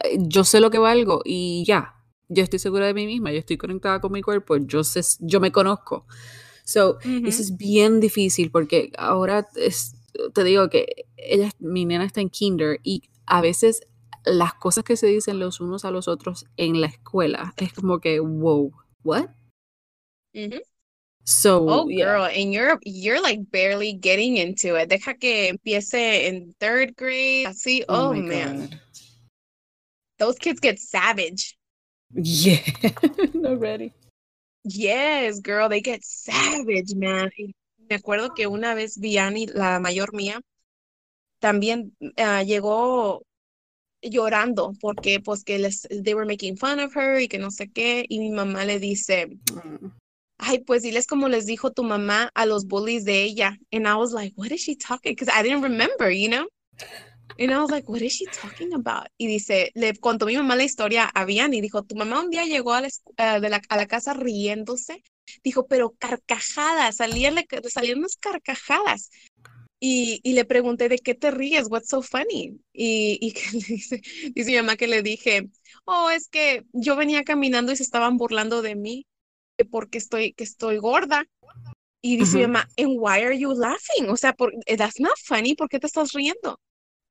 [0.04, 1.94] eh, yo sé lo que valgo y ya,
[2.28, 5.40] yo estoy segura de mí misma, yo estoy conectada con mi cuerpo, yo sé, yo
[5.40, 6.06] me conozco.
[6.64, 9.94] So, eso es bien difícil porque ahora es,
[10.34, 13.82] te digo que ella, mi nena está en kinder y a veces
[14.24, 18.00] las cosas que se dicen los unos a los otros en la escuela es como
[18.00, 19.28] que, wow, what?
[21.24, 22.04] So, Oh, yeah.
[22.06, 24.88] girl, and you're you're like barely getting into it.
[24.88, 27.46] Deja que empiece in third grade.
[27.46, 28.80] Así, oh, my man, God.
[30.18, 31.56] those kids get savage.
[32.12, 32.58] Yeah,
[33.34, 33.92] not ready.
[34.64, 37.30] Yes, girl, they get savage, man.
[37.90, 40.40] Me acuerdo que una vez Vianney, la mayor mía,
[41.40, 43.22] también ah, llegó
[44.00, 47.68] llorando porque pues que les they were making fun of her y que no sé
[47.68, 49.88] qué y mi mamá le dice, Mm.
[50.38, 53.58] ay, pues diles como les dijo tu mamá a los bullies de ella.
[53.72, 55.12] And I was like, what is she talking?
[55.14, 56.46] Because I didn't remember, you know?
[57.38, 59.08] And I was like, what is she talking about?
[59.18, 62.30] Y dice, le contó mi mamá la historia a Vianney y dijo, tu mamá un
[62.30, 65.02] día llegó a la, eh, de la, a la casa riéndose.
[65.42, 67.36] Dijo, pero carcajadas, salían,
[67.68, 69.10] salían unas carcajadas.
[69.82, 71.68] Y, y le pregunté, ¿de qué te ríes?
[71.70, 72.60] What's so funny?
[72.72, 74.02] Y, y que le dice,
[74.34, 75.48] dice mi mamá que le dije,
[75.84, 79.06] oh, es que yo venía caminando y se estaban burlando de mí
[79.56, 81.24] que porque estoy, que estoy gorda.
[82.02, 84.08] Y dice mi mamá, and why are you laughing?
[84.08, 86.58] O sea, por, that's not funny, ¿por qué te estás riendo?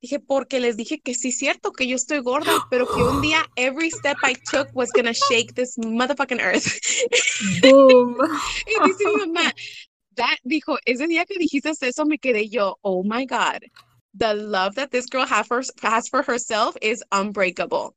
[0.01, 3.21] Dije, porque les dije que sí es cierto que yo estoy gorda, pero que un
[3.21, 6.79] día every step I took was gonna shake this motherfucking earth.
[7.61, 8.15] Boom.
[8.65, 9.51] Y dice mi mamá,
[10.15, 13.59] that, dijo, ese día que dijiste eso me quedé yo, oh my God,
[14.13, 17.95] the love that this girl has for, has for herself is unbreakable.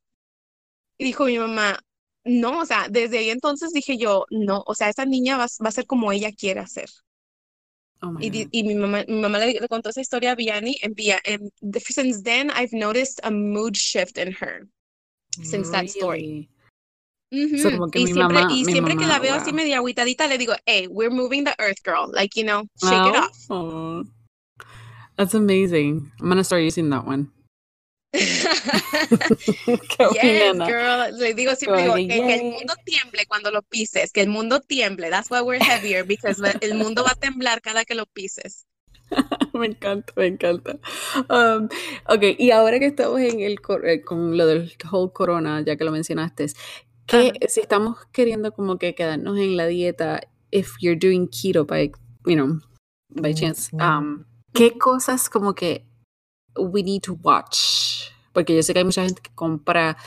[0.97, 1.79] Y dijo mi mamá,
[2.25, 5.69] no, o sea, desde ahí entonces dije yo, no, o sea, esa niña va, va
[5.69, 6.89] a ser como ella quiere hacer.
[8.03, 8.49] Oh my Y, di- God.
[8.51, 11.49] y mi mamá, mi mamá le, le contó esa historia a Vianney, and, Via, and
[11.79, 14.67] since then I've noticed a mood shift in her.
[15.41, 16.47] since that story.
[17.31, 17.57] Really?
[17.57, 17.71] So, Ujú.
[17.79, 19.77] como que Y mi siempre, mamá- y mi siempre que la mamá, veo así media
[19.79, 22.11] agüitadita, le digo, hey, we're moving the earth, girl.
[22.13, 23.37] Like, you know, shake it Oh, off.
[23.49, 24.03] oh.
[25.17, 26.11] That's amazing.
[26.21, 27.31] I'm gonna start using that one.
[30.13, 31.17] yes, girl.
[31.17, 34.61] Le digo siempre digo, que, que, el mundo tiemble cuando lo pises, que el mundo
[34.61, 35.09] tiemble.
[35.09, 38.67] That's why we're heavier, because el mundo va a temblar cada que lo pises.
[39.53, 40.79] me encanta, me encanta.
[41.29, 41.69] Um,
[42.07, 45.83] ok, y ahora que estamos en el eh, con lo del whole corona, ya que
[45.83, 46.47] lo mencionaste,
[47.05, 51.91] que si estamos queriendo como que quedarnos en la dieta, if you're doing keto by,
[52.25, 52.59] you know,
[53.09, 55.85] by chance, um, ¿qué cosas como que
[56.57, 58.09] we need to watch?
[58.31, 59.97] Porque yo sé que hay mucha gente que compra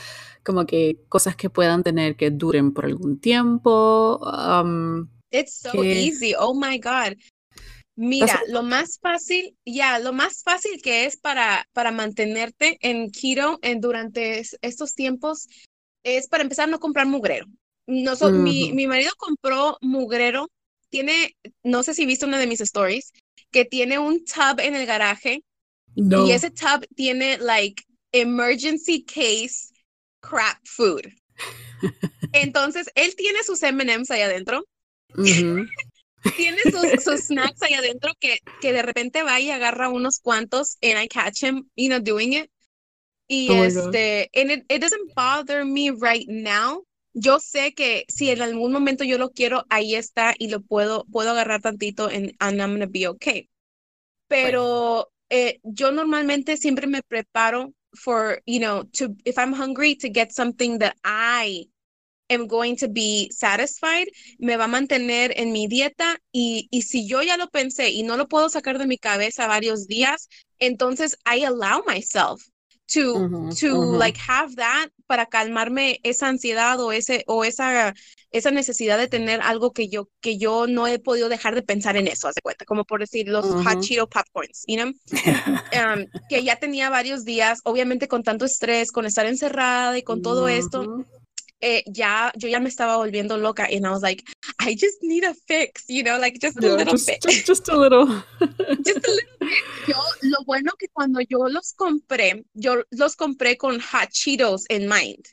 [0.43, 4.19] como que cosas que puedan tener que duren por algún tiempo.
[4.19, 6.33] Um, It's so easy.
[6.37, 7.17] Oh my God.
[7.97, 13.57] Mira, lo más fácil, ya, lo más fácil que es para, para mantenerte en keto
[13.63, 15.47] en, durante estos tiempos
[16.03, 17.47] es para empezar no comprar mugrero.
[17.87, 20.47] No, mi, mi marido compró mugrero,
[20.89, 23.13] tiene, no sé si viste una de mis stories,
[23.49, 25.41] que tiene un tub en el garaje
[25.97, 29.73] y ese tub tiene like emergency case
[30.21, 31.07] crap food.
[32.33, 34.63] Entonces, él tiene sus M&M's ahí adentro
[36.35, 36.57] tiene
[36.99, 41.07] sus, snacks ahí adentro que, que de repente va y agarra unos cuantos and I
[41.07, 42.51] catch him, you know, doing it.
[43.29, 46.83] Y oh este, and it, it doesn't bother me right now.
[47.13, 51.05] Yo sé que si en algún momento yo lo quiero, ahí está y lo puedo,
[51.11, 53.49] puedo agarrar tantito and, and I'm gonna be okay.
[54.27, 60.09] Pero eh, yo normalmente siempre me preparo for, you know, to, if I'm hungry, to
[60.09, 61.65] get something that I
[62.29, 64.07] am going to be satisfied,
[64.39, 68.03] me va a mantener en mi dieta y, y si yo ya lo pensé y
[68.03, 70.27] no lo puedo sacar de mi cabeza varios días,
[70.59, 72.41] entonces I allow myself
[72.93, 73.27] to
[73.59, 77.93] to like have that para calmarme esa ansiedad o ese o esa
[78.31, 81.97] esa necesidad de tener algo que yo que yo no he podido dejar de pensar
[81.97, 84.87] en eso, hace cuenta, como por decir los hot Cheeto popcorns, you know?
[84.87, 90.21] Um, que ya tenía varios días, obviamente con tanto estrés, con estar encerrada y con
[90.21, 91.05] todo esto,
[91.59, 94.23] eh, ya, yo ya me estaba volviendo loca and I was like,
[94.59, 97.21] I just need a fix, you know, like just a little just, bit.
[97.21, 98.05] Just, just, a little.
[98.85, 99.49] just a little bit.
[99.87, 104.87] Yo, lo bueno que cuando yo los compré, yo los compré con hot Cheetos in
[104.87, 105.25] mind.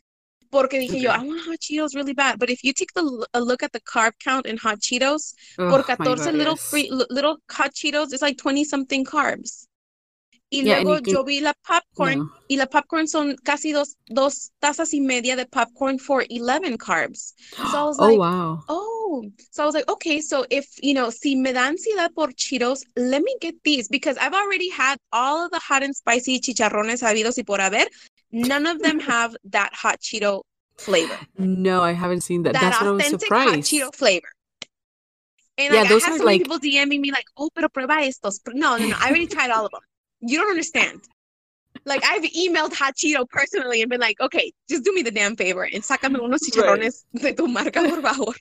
[0.54, 1.02] Porque dije okay.
[1.02, 2.38] yo, I want hot Cheetos really bad.
[2.38, 5.68] But if you take the, a look at the carb count in hot Cheetos, oh,
[5.68, 9.66] por 14 little free, little hot Cheetos, it's like 20 something carbs.
[10.50, 15.00] Y luego yo vi la popcorn y la popcorn son casi dos, dos tazas y
[15.00, 17.34] media de popcorn for 11 carbs.
[17.56, 18.62] So I was oh, like, wow.
[18.68, 22.28] Oh, so I was like, okay, so if, you know, si me da ansiedad por
[22.28, 26.38] Cheetos, let me get these because I've already had all of the hot and spicy
[26.38, 27.86] chicharrones habidos y por haber.
[28.34, 30.42] None of them have that hot Cheeto
[30.76, 31.16] flavor.
[31.38, 32.54] No, I haven't seen that.
[32.54, 33.70] that That's authentic what I was surprised.
[33.70, 34.28] hot Cheeto flavor.
[35.56, 36.42] And yeah, like, those I had so like...
[36.42, 38.40] people DMing me like, oh, pero prueba estos.
[38.48, 38.96] No, no, no.
[38.98, 39.82] I already tried all of them.
[40.20, 41.02] You don't understand.
[41.84, 45.36] Like I've emailed Hot Cheeto personally and been like, okay, just do me the damn
[45.36, 47.22] favor and sácame unos chicharrones right.
[47.22, 48.34] de tu marca, por favor.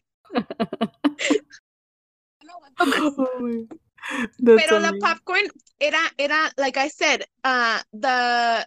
[2.79, 3.67] oh
[4.43, 5.47] Pero la popcorn
[5.79, 8.65] era, era, like I said, uh, the,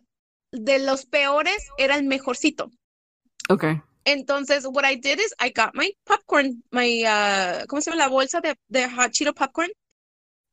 [0.52, 2.70] de los peores era el mejorcito.
[3.48, 3.80] Okay.
[4.04, 8.04] Entonces, what I did is I got my popcorn, my, uh, ¿cómo se llama?
[8.04, 9.70] La bolsa de, de Hot Cheeto popcorn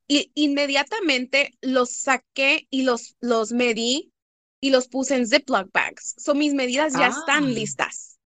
[0.07, 4.11] y inmediatamente los saqué y los, los medí
[4.59, 6.15] y los puse en Ziploc bags.
[6.17, 7.47] So mis medidas ya están ah.
[7.47, 8.17] listas.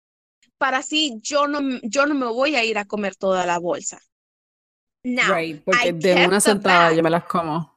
[0.58, 4.00] Para así yo no, yo no me voy a ir a comer toda la bolsa.
[5.04, 7.77] Now, right, porque de una sentada yo me las como.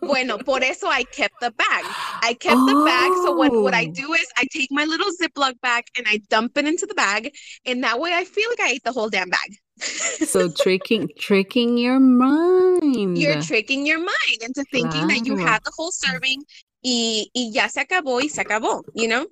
[0.00, 1.84] Bueno, por eso I kept the bag.
[2.22, 2.66] I kept oh.
[2.66, 3.12] the bag.
[3.24, 3.92] So what, what I oh.
[3.92, 7.34] do is I take my little Ziploc bag and I dump it into the bag.
[7.64, 9.56] And that way I feel like I ate the whole damn bag.
[9.78, 13.18] so tricking tricking your mind.
[13.18, 15.08] You're tricking your mind into thinking claro.
[15.08, 16.42] that you had the whole serving
[16.84, 19.26] y, y ya se acabó y se acabó, you know?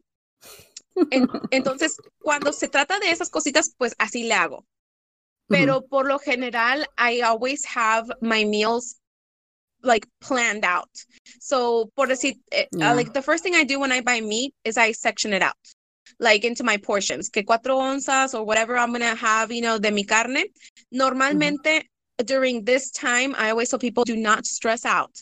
[1.10, 4.66] En, entonces, cuando se trata de esas cositas, pues así le hago.
[5.48, 5.88] Pero mm -hmm.
[5.88, 9.01] por lo general, I always have my meals
[9.82, 10.90] like planned out.
[11.40, 12.90] So, por decir, eh, uh, yeah.
[12.90, 15.42] uh, like the first thing I do when I buy meat is I section it
[15.42, 15.56] out.
[16.18, 19.90] like into my portions, que cuatro onzas or whatever I'm gonna have, you know, de
[19.90, 20.44] mi carne.
[20.94, 22.24] Normalmente mm-hmm.
[22.24, 25.14] during this time, I always tell people do not stress out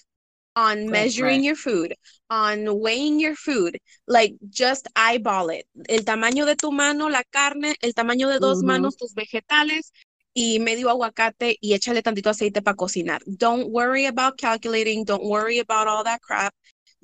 [0.57, 1.45] on measuring right.
[1.45, 1.95] your food,
[2.29, 3.79] on weighing your food.
[4.07, 5.65] Like just eyeball it.
[5.89, 8.67] El tamaño de tu mano, la carne, el tamaño de dos mm-hmm.
[8.67, 9.93] manos, tus vegetales.
[10.35, 13.21] Y medio aguacate y échale tantito aceite para cocinar.
[13.27, 15.05] Don't worry about calculating.
[15.05, 16.55] Don't worry about all that crap.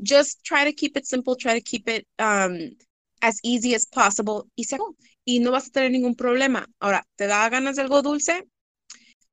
[0.02, 1.34] Just try to keep it simple.
[1.34, 2.70] Try to keep it um,
[3.22, 4.78] as easy as possible y se
[5.24, 6.66] Y no vas a tener ningún problema.
[6.80, 8.44] Ahora, ¿te da ganas de algo dulce?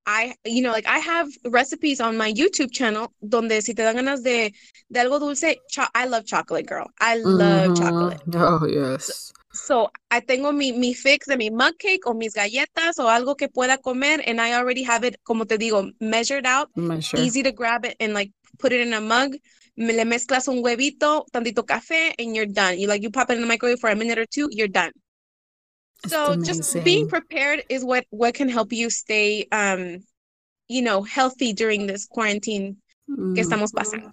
[0.05, 3.95] I, you know, like I have recipes on my YouTube channel donde si te dan
[3.95, 4.53] ganas de,
[4.91, 5.59] de algo dulce,
[5.95, 6.89] I love chocolate, girl.
[6.99, 7.77] I love mm -hmm.
[7.77, 8.21] chocolate.
[8.35, 9.05] Oh, yes.
[9.05, 9.33] So,
[10.11, 13.47] I tengo mi, mi fix de mi mug cake o mis galletas o algo que
[13.47, 17.19] pueda comer and I already have it, como te digo, measured out, Measure.
[17.19, 19.35] easy to grab it and like put it in a mug.
[19.75, 22.77] Me le mezclas un huevito, tantito café, and you're done.
[22.79, 24.91] You like you pop it in the microwave for a minute or two, you're done.
[26.07, 30.03] So just being prepared is what what can help you stay um
[30.67, 32.77] you know healthy during this quarantine
[33.07, 34.11] que estamos pasando.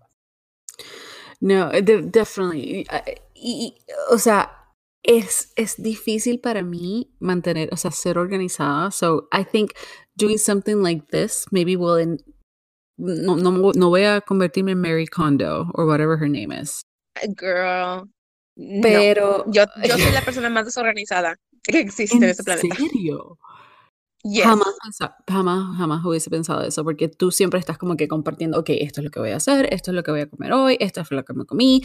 [1.40, 2.86] No, de definitely.
[3.34, 3.74] Y,
[4.10, 4.50] o sea,
[5.02, 8.90] es, es difícil para mí mantener, o sea, ser organizada.
[8.90, 9.72] So I think
[10.16, 12.18] doing something like this maybe will in,
[12.98, 16.82] no, no, no voy a convertirme en Mary Kondo or whatever her name is.
[17.36, 18.08] Girl.
[18.82, 19.52] Pero no.
[19.52, 22.66] yo, yo soy la persona más desorganizada que existe en, en este planeta.
[22.68, 23.38] ¿En serio?
[24.22, 24.44] Yes.
[24.44, 24.74] Jamás,
[25.26, 29.06] jamás, jamás hubiese pensado eso, porque tú siempre estás como que compartiendo, ok, esto es
[29.06, 31.10] lo que voy a hacer, esto es lo que voy a comer hoy, esto es
[31.10, 31.80] lo que me comí.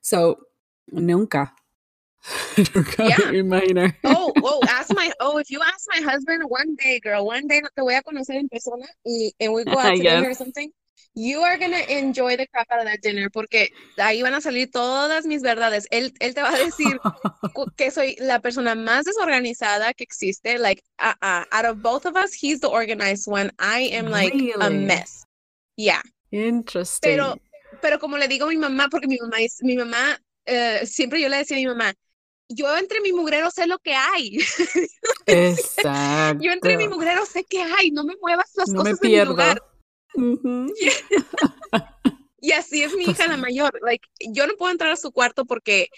[0.00, 0.46] So,
[0.86, 1.56] nunca.
[2.98, 3.30] Yeah.
[3.32, 3.92] me imagino.
[4.04, 7.60] Oh, oh, ask my, oh, if you ask my husband one day, girl, one day
[7.60, 10.70] te voy a conocer en persona y and we go out to dinner or something,
[11.14, 14.70] you are gonna enjoy the crap out of that dinner porque ahí van a salir
[14.70, 15.86] todas mis verdades.
[15.90, 16.98] Él, él te va a decir
[17.76, 20.58] que soy la persona más desorganizada que existe.
[20.58, 23.50] Like, uh, uh, out of both of us, he's the organized one.
[23.58, 24.86] I am like a Really?
[24.86, 25.24] mess.
[25.76, 26.02] Yeah.
[26.30, 27.00] Interesting.
[27.10, 27.36] Pero,
[27.82, 31.28] pero como le digo a mi mamá, porque mi mamá mi mamá, eh, siempre yo
[31.28, 31.92] le decía a mi mamá,
[32.54, 34.38] yo entre mi mugrero sé lo que hay.
[35.26, 36.42] Exacto.
[36.42, 39.08] Yo entre mi mugrero sé que hay, no me muevas las no me cosas de
[39.08, 39.32] mi pierdo.
[39.32, 39.62] lugar.
[40.14, 40.72] Ujú.
[42.44, 43.70] Y así es mi hija la mayor.
[43.82, 45.90] Like, yo no puedo entrar a su cuarto porque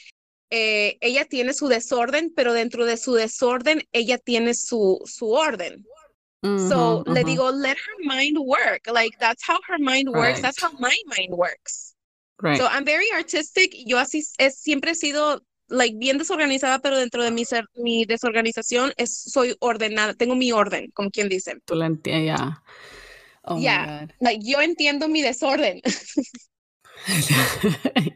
[0.51, 5.87] eh, ella tiene su desorden, pero dentro de su desorden ella tiene su, su orden.
[6.43, 8.87] So Ujú, le digo, let her mind work.
[8.87, 10.43] Like that's how her mind works.
[10.43, 11.95] That's how my mind works.
[12.39, 12.59] Right.
[12.59, 13.73] So I'm very artistic.
[13.87, 18.05] Yo así es, siempre he sido like bien desorganizada, pero dentro de mi ser, mi
[18.05, 20.15] desorganización es soy ordenada.
[20.15, 21.57] Tengo mi orden, como quien dice.
[21.65, 22.63] Tú la entiendes, ya.
[23.47, 23.87] Oh Yeah.
[23.87, 24.13] my God.
[24.21, 25.81] Like yo entiendo mi desorden.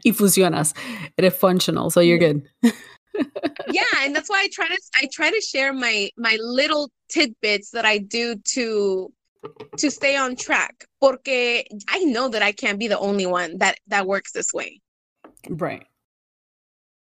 [0.03, 0.73] y funcionas.
[1.17, 2.43] Eres functional, so you're good.
[3.71, 7.71] yeah, and that's why I try to I try to share my my little tidbits
[7.71, 9.11] that I do to
[9.77, 10.85] to stay on track.
[11.01, 14.79] Porque I know that I can't be the only one that that works this way.
[15.49, 15.85] Right.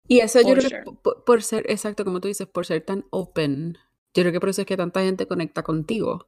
[0.09, 2.83] Y eso yo For creo que por, por ser, exacto, como tú dices, por ser
[2.83, 3.77] tan open,
[4.13, 6.27] yo creo que por eso es que tanta gente conecta contigo.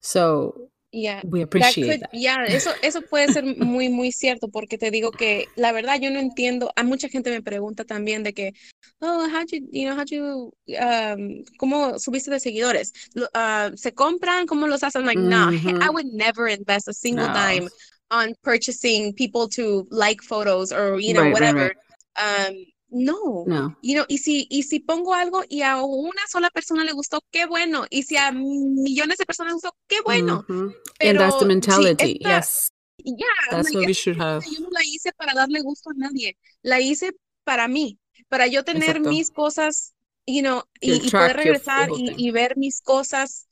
[0.00, 1.22] So, Yeah.
[1.22, 2.10] we That appreciate could, that.
[2.12, 6.10] yeah, eso, eso puede ser muy, muy cierto, porque te digo que la verdad yo
[6.10, 6.70] no entiendo.
[6.76, 8.52] A mucha gente me pregunta también de que,
[9.00, 12.92] oh, how'd you, you know, how'd you, um, ¿cómo subiste de seguidores?
[13.34, 14.46] Ah, ¿Se compran?
[14.46, 15.04] ¿Cómo los hacen?
[15.06, 15.48] Like, no,
[15.80, 15.90] I Ujú.
[15.90, 17.32] would never invest a single No.
[17.32, 17.68] dime
[18.10, 21.54] on purchasing people to like photos or, you know, Right, right, whatever.
[21.54, 21.76] right.
[22.16, 22.54] Um,
[22.88, 23.44] no.
[23.46, 23.76] No.
[23.82, 27.20] You know, y si, y si pongo algo y a una sola persona le gustó,
[27.30, 27.86] qué bueno.
[27.90, 30.44] Y si a millones de personas le gustó, qué bueno.
[30.48, 30.74] Mhm.
[31.00, 32.18] And that's the Pero mentality.
[32.22, 32.68] esta- yes.
[33.04, 34.42] Yeah, That's like, what we should have.
[34.44, 37.12] yo no la hice para darle gusto a nadie, la hice
[37.44, 37.98] para mí,
[38.28, 39.08] para yo tener Exacto.
[39.10, 39.92] mis cosas,
[40.26, 43.46] you know, y, y poder regresar y, y ver mis cosas.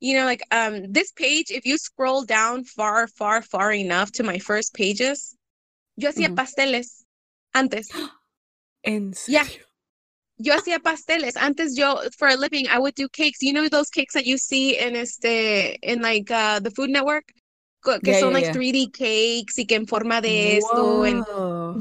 [0.00, 4.22] You know, like um, this page, if you scroll down far, far, far enough to
[4.22, 5.36] my first pages,
[5.96, 6.34] yo hacía Ujú.
[6.36, 6.99] pasteles
[7.52, 7.88] antes.
[8.82, 9.44] En Yeah.
[9.44, 9.66] serio.
[10.38, 11.36] Yo hacía pasteles.
[11.36, 13.42] Antes yo, for a living, I would do cakes.
[13.42, 17.24] You know those cakes that you see in este, in like uh, the Food Network?
[17.84, 18.52] Que Yeah, son yeah, like yeah.
[18.54, 21.04] 3D cakes y que en forma de esto.
[21.04, 21.22] And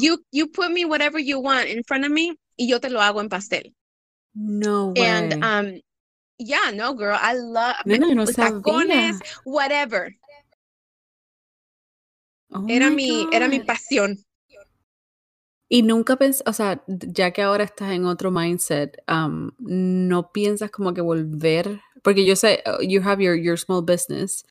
[0.01, 2.99] you, you put me whatever you want in front of me y yo te lo
[2.99, 3.74] hago en pastel.
[4.36, 5.07] No way.
[5.07, 5.82] And um,
[6.38, 10.13] yeah, no, girl, I love Nena, yo no tacones, whatever.
[12.53, 14.17] Oh Era mi, era mi pasión.
[15.72, 20.72] Y nunca pensé, o sea, ya que ahora estás en otro mindset, um, no piensas
[20.72, 24.43] como que volver, porque yo sé, uh, you have your, your small business.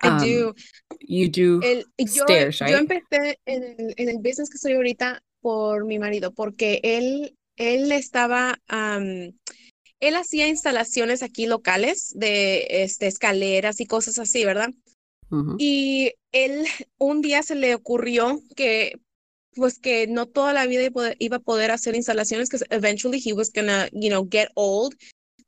[0.00, 0.54] I um, do.
[1.00, 1.60] You do.
[1.66, 2.76] El, yo, stairs, yo right?
[2.76, 7.90] empecé en el, en el business que estoy ahorita por mi marido, porque él, él
[7.90, 9.32] estaba, am,
[10.00, 14.70] él hacía instalaciones aquí locales de este, escaleras y cosas así, ¿verdad?
[15.58, 16.64] Y él
[16.96, 18.98] un día se le ocurrió que,
[19.58, 20.82] pues que no toda la vida
[21.18, 24.94] iba a poder- hacer instalaciones, because eventually he was gonna, you know, get old,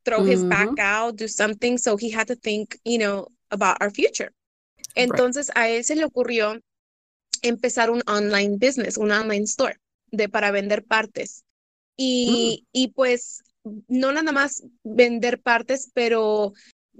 [0.04, 0.80] throw his back Ujú.
[0.80, 4.32] out, do something, so he had to think, you know, about our future.
[4.94, 6.60] Entonces a él se le ocurrió
[7.42, 9.76] empezar un online business, un online store
[10.10, 11.44] de para vender partes.
[11.96, 13.42] Y, y pues
[13.88, 16.52] no nada más vender partes, pero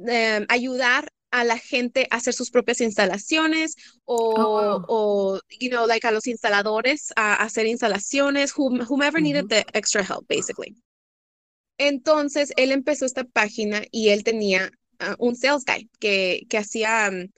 [0.06, 3.74] em, ayudar a la gente a hacer sus propias instalaciones
[4.04, 9.20] o, Oh, o you know, like a los instaladores a, a hacer instalaciones, whom- whomever
[9.22, 10.74] needed the extra help, basically.
[11.78, 17.10] Entonces, él empezó esta página y él tenía ah, un sales guy que, que hacía,
[17.10, 17.30] mm,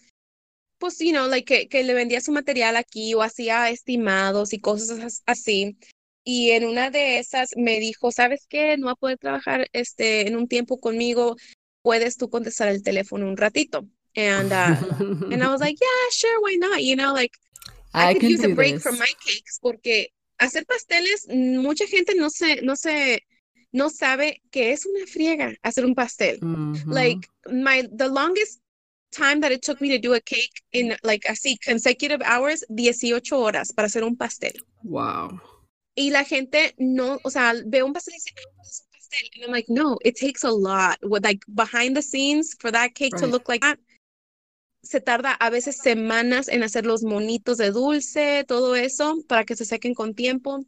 [0.79, 4.61] pues, you know, like que, que le vendía su material aquí o hacía estimados y
[4.61, 5.77] cosas as- así.
[6.25, 8.77] Y en una de esas me dijo, ¿sabes qué?
[8.79, 11.37] No va a poder trabajar este, en un tiempo conmigo.
[11.83, 13.87] ¿Puedes tú contestar el teléfono un ratito?
[14.15, 14.77] And, uh,
[15.33, 16.83] and I was like, yeah, sure, why not?
[16.83, 17.33] You know, like
[17.95, 19.01] I, I could can use a break from this.
[19.01, 20.09] my cakes porque
[20.39, 23.25] hacer pasteles, mm, mucha gente no se, no se,
[23.73, 26.39] no sabe que es una friega hacer un pastel.
[26.43, 26.91] Ujú.
[26.91, 28.61] Like my, the longest
[29.13, 33.37] time that it took me to do a cake in like así consecutive hours, 18
[33.37, 34.55] horas para hacer un pastel.
[34.83, 35.41] Wow.
[35.95, 38.33] Y la gente no, o sea, ve un pastel y dice,
[39.13, 39.31] "Ah, es un pastel.
[39.35, 40.99] And I'm like, no, it takes a lot.
[41.03, 43.79] With like behind the scenes for that cake to look like that,
[44.85, 49.57] se tarda a veces semanas en hacer los monitos de dulce, todo eso, para que
[49.57, 50.65] se sequen con tiempo.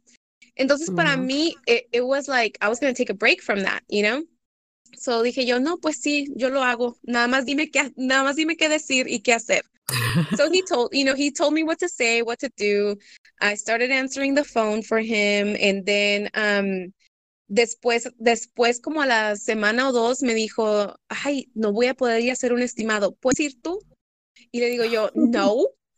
[0.57, 1.27] Entonces, para Ujú.
[1.27, 4.03] mí, it, it was like, I was going to take a break from that, you
[4.03, 4.23] know?
[4.97, 6.95] So dije yo, no, pues sí, yo lo hago.
[7.03, 9.61] Nada más dime qué, nada más dime qué decir y qué hacer.
[10.31, 12.95] So he told, you know, he told me what to say, what to do.
[13.41, 16.93] I started answering the phone for him and then um
[17.47, 22.21] después después como a la semana o dos me dijo, "Ay, no voy a poder
[22.21, 23.15] ir a hacer un estimado.
[23.15, 23.79] ¿Puedes ir tú?"
[24.51, 25.55] Y le digo yo, "No."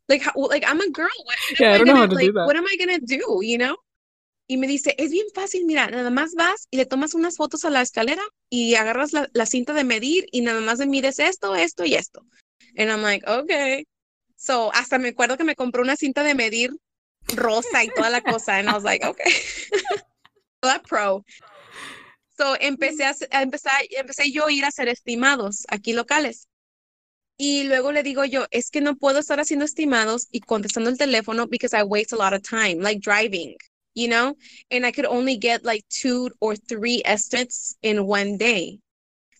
[0.09, 1.09] Like how, like I'm a girl.
[1.25, 3.75] What, Yeah, am I gonna like what am I gonna do, you know?
[4.47, 7.65] Y me dice, "Es bien fácil, mira, nada más vas y le tomas unas fotos
[7.65, 11.19] a la escalera y agarras la, la cinta de medir y nada más me mides
[11.19, 12.25] esto, esto y esto."
[12.77, 13.85] And I'm like, "Okay."
[14.37, 16.71] So, hasta me acuerdo que me compró una cinta de medir
[17.35, 18.59] rosa y toda la cosa.
[18.59, 19.33] And I was like, okay.
[20.61, 21.23] That pro.
[22.37, 26.47] So, empecé a, a empezar, empecé yo a ir a hacer estimados aquí locales.
[27.37, 30.97] Y luego le digo yo, es que no puedo estar haciendo estimados y contestando el
[30.97, 33.55] teléfono because I waste a lot of time, like driving,
[33.93, 34.35] you know?
[34.71, 38.79] And I could only get like two or three estimates in one day.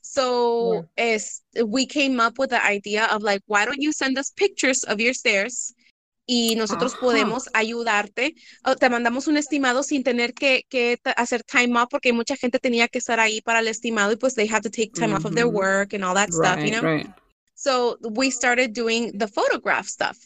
[0.03, 4.31] So es, we came up with the idea of like, why don't you send us
[4.31, 5.73] pictures of your stairs?
[6.27, 7.01] Y nosotros Ajá.
[7.01, 8.35] podemos ayudarte.
[8.65, 12.59] O te mandamos un estimado sin tener que, que hacer time off porque mucha gente
[12.59, 15.25] tenía que estar ahí para el estimado y pues they have to take time off
[15.25, 16.81] of their work and all that stuff, you know?
[16.81, 17.07] right.
[17.55, 20.17] So we started doing the photograph stuff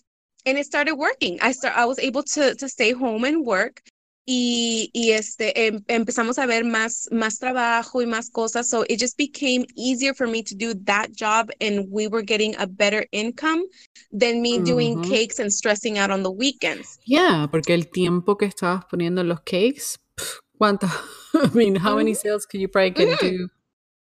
[0.45, 1.39] and it started working.
[1.41, 3.81] I start, I was able to, to stay home and work
[4.25, 8.69] y, y este, em- empezamos a ver más, más trabajo y más cosas.
[8.69, 12.55] So it just became easier for me to do that job and we were getting
[12.59, 13.63] a better income
[14.11, 16.99] than me doing cakes and stressing out on the weekends.
[17.05, 20.87] Yeah, porque el tiempo que estabas poniendo en los cakes, pff, ¿cuánto?
[21.33, 23.19] I mean, how many sales could you probably could Ujú.
[23.19, 23.47] do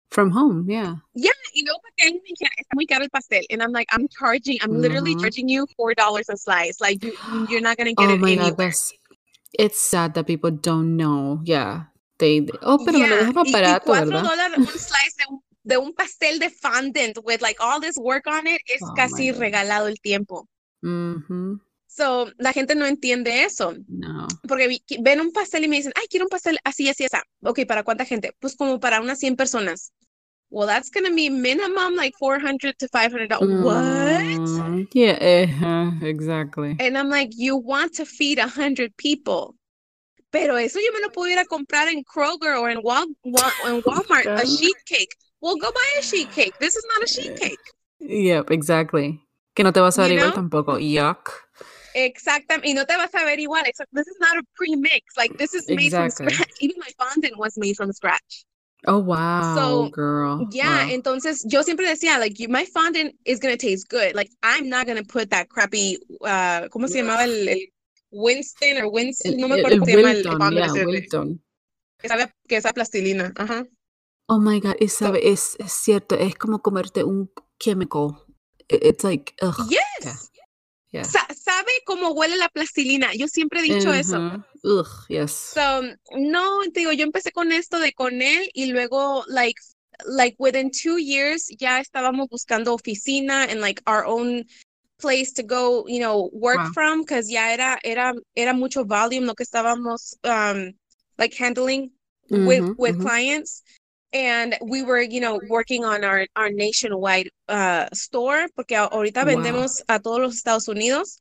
[0.10, 0.66] from home?
[0.70, 0.96] Yeah.
[1.14, 3.44] Yeah, you know, porque a mí me encanta- está muy caro el pastel.
[3.52, 5.94] And I'm like, I'm charging, I'm literally charging you $4
[6.30, 6.80] a slice.
[6.80, 7.14] Like you,
[7.50, 8.52] you're not going to get Oh it my anywhere.
[8.52, 8.94] God, that's
[9.54, 11.42] it's sad that people don't know.
[11.44, 11.86] Yeah.
[12.18, 13.34] They, they- oh, pero me lo Yeah, dejas
[14.24, 18.28] dólares un slice de un, de un pastel de fondant with like all this work
[18.28, 20.48] on it es Oh casi regalado el tiempo.
[20.82, 21.62] Mhm.
[21.88, 24.26] So, la gente no entiende eso, No.
[24.48, 27.18] porque vi- ven un pastel y me dicen, ay, quiero un pastel así, así, así.
[27.44, 28.34] Ok, ¿para cuánta gente?
[28.40, 29.92] Pues como para unas 100 personas.
[30.52, 33.64] Well, that's going to be minimum like 400 to 500 dollars.
[33.64, 33.78] What?
[33.80, 35.16] Mm, yeah,
[35.64, 36.76] uh, exactly.
[36.78, 39.56] And I'm like, you want to feed 100 people.
[40.32, 44.28] Pero eso yo me lo pudiera comprar en Kroger or en, Wal Wal en Walmart,
[44.28, 45.16] a sheet cake.
[45.42, 46.54] Well, go buy a sheet cake.
[46.60, 47.60] This is not a sheet cake.
[48.00, 49.22] Yep, exactly.
[49.56, 50.50] Que no te vas a ver You igual know?
[50.50, 50.78] tampoco.
[50.80, 51.32] Yuck.
[51.94, 52.68] Exactamente.
[52.70, 53.64] Y no te vas a ver igual.
[53.92, 55.16] This is not a pre-mix.
[55.18, 56.26] Like this is made Exactly.
[56.26, 56.52] from scratch.
[56.62, 58.46] Even my fondant was made from scratch.
[58.88, 60.48] Oh, wow, So, girl.
[60.52, 60.86] Yeah.
[60.86, 60.92] Wow.
[60.92, 64.16] Entonces, yo siempre decía, like, you, my fondant is to taste good.
[64.16, 67.68] Like, I'm not to put that crappy, uh, ¿cómo se llamaba el, el
[68.12, 69.38] Winston or Winston?
[69.38, 71.42] No me acuerdo cómo se llama el, fondant yeah, Wilton.
[72.00, 73.32] que sabe que esa plastilina.
[73.36, 73.68] Ajá.
[74.28, 77.30] Oh my God, es, So- es, es cierto, es como comerte un
[77.60, 78.16] chemical.
[78.68, 79.68] I- It's like, ugh.
[79.70, 79.80] Yes.
[80.02, 80.16] Yeah.
[81.04, 83.14] Sa- sabe cómo huele la plastilina.
[83.14, 84.18] Yo siempre he dicho eso.
[84.64, 85.32] Ugh, yes.
[85.54, 85.82] So,
[86.16, 89.60] no, te digo, yo empecé con esto de con él y luego, like,
[90.06, 94.46] like within two years, ya estábamos buscando oficina and like our own
[95.00, 96.72] place to go, you know, work Wow.
[96.74, 100.74] from, because ya era, era, era mucho volume lo que estábamos, um,
[101.18, 101.92] like handling
[102.30, 103.64] with, with clients.
[104.14, 109.36] And we were, you know, working on our, our nationwide uh, store, porque ahorita Wow.
[109.36, 111.20] vendemos a todos los Estados Unidos.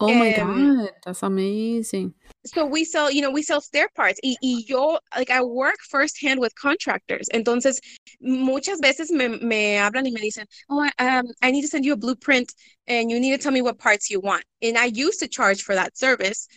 [0.00, 2.14] Oh my um, God, that's amazing.
[2.46, 5.78] So we sell, you know, we sell stair parts y, y yo, like, I work
[5.88, 7.26] firsthand with contractors.
[7.32, 7.78] Entonces,
[8.20, 11.94] muchas veces me, me hablan y me dicen, oh, um, I need to send you
[11.94, 12.52] a blueprint
[12.86, 14.44] and you need to tell me what parts you want.
[14.60, 16.48] And I used to charge for that service,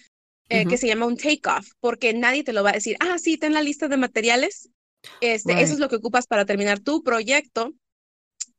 [0.49, 3.39] eh, que se llama un takeoff, porque nadie te lo va a decir, ah, sí,
[3.39, 4.67] ten la lista de materiales.
[5.21, 5.63] Este, right.
[5.63, 7.73] Eso es lo que ocupas para terminar tu proyecto.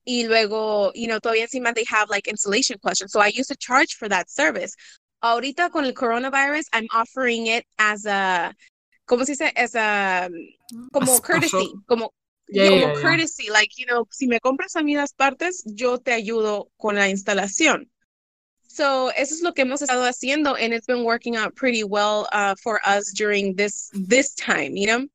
[0.05, 3.13] Y luego, you know, todavía encima they have like installation questions.
[3.13, 4.75] So I used to charge for that service.
[5.23, 8.55] Ahorita con el coronavirus, I'm offering it as a,
[9.07, 9.53] ¿cómo se dice?
[9.55, 10.31] As a,
[10.93, 12.13] como a courtesy, como,
[12.49, 13.53] yeah, como yeah, courtesy, yeah.
[13.53, 17.09] like, you know, si me compras a mí las partes, yo te ayudo con la
[17.09, 17.91] instalación.
[18.67, 22.29] So, eso es lo que hemos estado haciendo, and it's been working out pretty well
[22.33, 25.07] uh, for us during this this time, you know.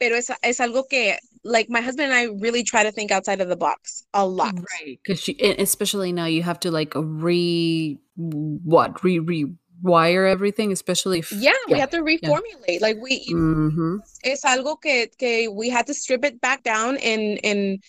[0.00, 3.40] Pero es, es algo que like my husband and I really try to think outside
[3.40, 4.54] of the box a lot.
[4.54, 4.98] Right.
[5.04, 5.28] Because
[5.58, 11.74] especially now you have to like re what re rewire everything, especially if yeah, yeah
[11.74, 12.40] we have to reformulate.
[12.66, 12.78] Yeah.
[12.80, 13.96] Like we mm-hmm.
[14.24, 17.82] it's algo que, que we had to strip it back down and and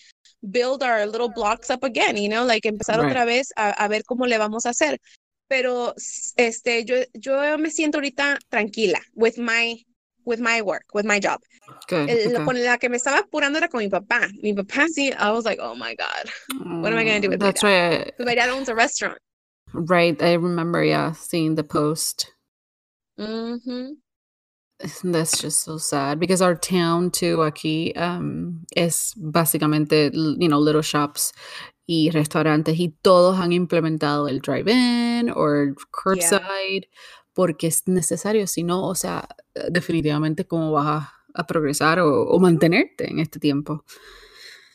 [0.51, 3.15] build our little blocks up again, you know, like empezar right.
[3.15, 4.97] otra vez a, a ver cómo le vamos a hacer.
[5.49, 5.93] Pero
[6.37, 9.77] este yo yo me siento ahorita tranquila with my
[10.26, 11.39] with my work, with my job.
[11.88, 12.45] Good, El, okay.
[12.45, 14.30] Con la que me estaba apurando era con mi papá.
[14.41, 16.30] Mi papá sí, I was like, oh my God,
[16.82, 18.13] what am I going to do with That's my dad?
[18.19, 18.26] Right.
[18.28, 19.17] my dad owns a restaurant.
[19.73, 20.21] Right.
[20.21, 22.32] I remember, yeah, seeing the post.
[23.19, 23.93] Mm-hmm.
[25.03, 30.82] That's just so sad because our town too aquí um, es básicamente, you know, little
[30.82, 31.32] shops
[31.88, 36.41] y restaurantes y todos han implementado el drive-in or curbside
[36.82, 36.89] yeah.
[37.36, 39.27] Porque es necesario, si no, o sea,
[39.69, 43.83] definitivamente cómo vas a, a progresar o, o, mantenerte en este tiempo.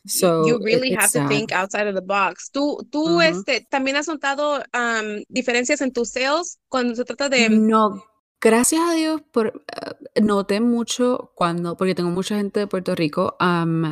[0.04, 1.22] So, you really have sad.
[1.22, 2.50] to think outside of the box.
[2.50, 3.30] ¿Tú, tú uh -huh.
[3.30, 7.48] este, también has notado um, diferencias en tus sales cuando se trata de...
[7.48, 8.04] No,
[8.40, 13.36] gracias a Dios, por, uh, noté mucho cuando, porque tengo mucha gente de Puerto Rico,
[13.40, 13.90] um,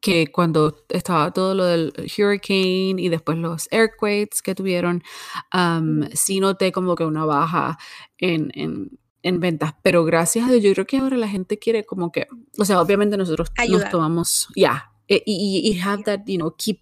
[0.00, 5.02] que cuando estaba todo lo del hurricane y después los earthquakes que tuvieron,
[5.54, 7.78] um, sí noté como que una baja
[8.18, 11.84] en, en, en, ventas, pero gracias a Dios yo creo que ahora la gente quiere
[11.84, 12.26] como que,
[12.58, 16.80] o sea, obviamente nosotros nos tomamos, ya, yeah, y, y, have that, you know, keep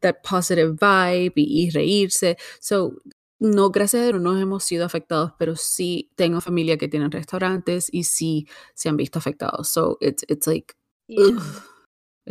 [0.00, 2.96] that positive vibe y, y reírse, so
[3.38, 7.88] no, gracias a Dios no hemos sido afectados, pero sí tengo familia que tienen restaurantes
[7.90, 9.68] y sí se han visto afectados.
[9.68, 10.76] So it's, it's like,
[11.08, 11.36] yeah.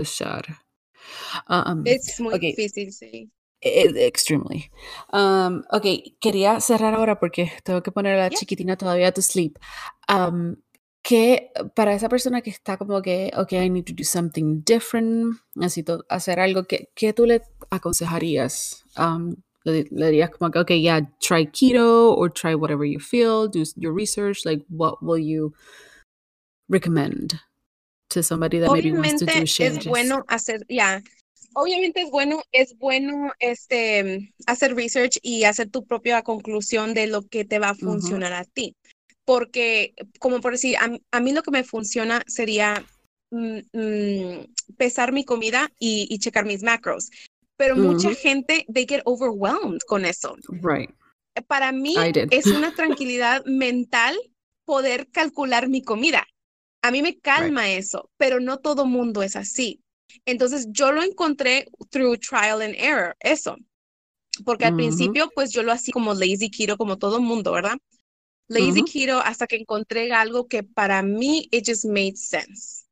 [0.04, 0.46] Sad.
[1.48, 2.54] Um, it's muy okay.
[2.54, 3.30] difícil, sí.
[3.62, 4.72] It, extremely.
[5.14, 8.40] Um, ok, quería cerrar ahora porque tengo que poner a la yeah.
[8.40, 9.60] chiquitina todavía to sleep.
[10.10, 10.56] Um,
[11.04, 15.38] que para esa persona que está como que, ok, I need to do something different,
[15.56, 18.84] necesito hacer algo, que, ¿qué tú le aconsejarías?
[18.98, 23.48] Um, le, le, dirías como que, ok, yeah, try keto or try whatever you feel,
[23.48, 25.54] do your research, like what will you
[26.70, 27.40] recommend?
[28.14, 29.80] To somebody that maybe wants to do changes.
[29.80, 31.02] es bueno hacer, ya, yeah.
[31.54, 37.24] obviamente es bueno, es bueno este, hacer research y hacer tu propia conclusión de lo
[37.24, 38.42] que te va a funcionar uh -huh.
[38.42, 38.76] a ti.
[39.26, 42.84] Porque, como por decir, a, a, mí lo que me funciona sería
[43.32, 47.10] mm, mm, pesar mi comida y, y, checar mis macros.
[47.56, 47.94] Pero uh -huh.
[47.94, 50.36] mucha gente, they get overwhelmed con eso.
[50.50, 50.90] Right.
[51.48, 51.96] Para mí
[52.32, 54.18] es una tranquilidad mental
[54.66, 56.26] poder calcular mi comida.
[56.82, 57.80] A mí me calma right.
[57.80, 59.82] eso, pero no todo mundo es así.
[60.26, 63.56] Entonces yo lo encontré through trial and error, eso.
[64.46, 64.80] Porque al uh -huh.
[64.80, 67.78] principio, pues yo lo hacía como lazy keto, como todo mundo, ¿verdad?
[68.48, 68.92] Lazy uh -huh.
[68.92, 72.86] keto hasta que encontré algo que para mí it just made sense.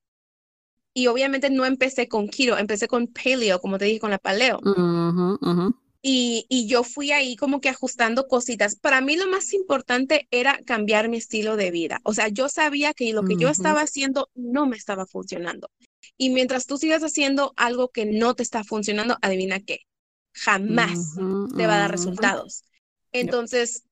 [0.93, 4.59] Y obviamente no empecé con keto, empecé con paleo, como te dije, con la paleo.
[4.63, 5.73] Uh -huh.
[6.01, 8.77] Y, y, yo fui ahí como que ajustando cositas.
[8.77, 11.99] Para mí lo más importante era cambiar mi estilo de vida.
[12.03, 13.41] O sea, yo sabía que lo que uh -huh.
[13.41, 15.69] yo estaba haciendo no me estaba funcionando.
[16.17, 19.79] Y mientras tú sigas haciendo algo que no te está funcionando, adivina qué,
[20.33, 22.63] jamás uh -huh, te va a dar resultados.
[23.11, 23.83] Entonces,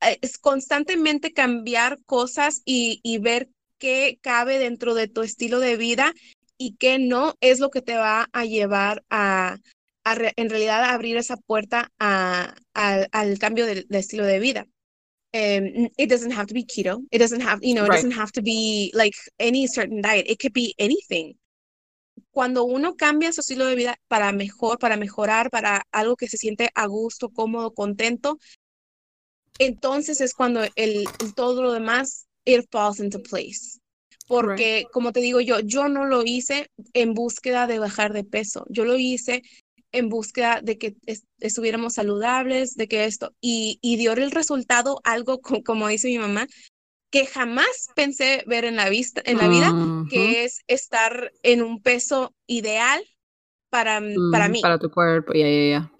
[0.00, 0.18] yep.
[0.22, 6.14] es constantemente cambiar cosas y, y ver qué cabe dentro de tu estilo de vida
[6.56, 9.58] y qué no es lo que te va a llevar a,
[10.04, 14.24] a re, en realidad a abrir esa puerta a, a, al cambio de, de, estilo
[14.24, 14.66] de vida.
[15.32, 17.02] Um, it doesn't have to be keto.
[17.12, 17.96] It doesn't have, you know, it right.
[17.96, 20.26] doesn't have to be like any certain diet.
[20.28, 21.34] It could be anything.
[22.32, 26.36] Cuando uno cambia su estilo de vida para mejor, para mejorar, para algo que se
[26.36, 28.38] siente a gusto, cómodo, contento,
[29.58, 31.04] entonces es cuando el,
[31.36, 33.78] todo lo demás, it falls into place.
[34.26, 34.90] Porque, right.
[34.90, 38.64] como te digo yo, yo no lo hice en búsqueda de bajar de peso.
[38.68, 39.42] Yo lo hice
[39.92, 40.96] en búsqueda de que
[41.40, 46.46] estuviéramos saludables, de que esto, y, dio el resultado algo como dice mi mamá,
[47.10, 49.74] que jamás pensé ver en la, vista, en la vida,
[50.08, 53.02] que es estar en un peso ideal
[53.68, 54.00] para,
[54.30, 54.60] para mí.
[54.62, 55.92] Para tu cuerpo, ya, ya, ya.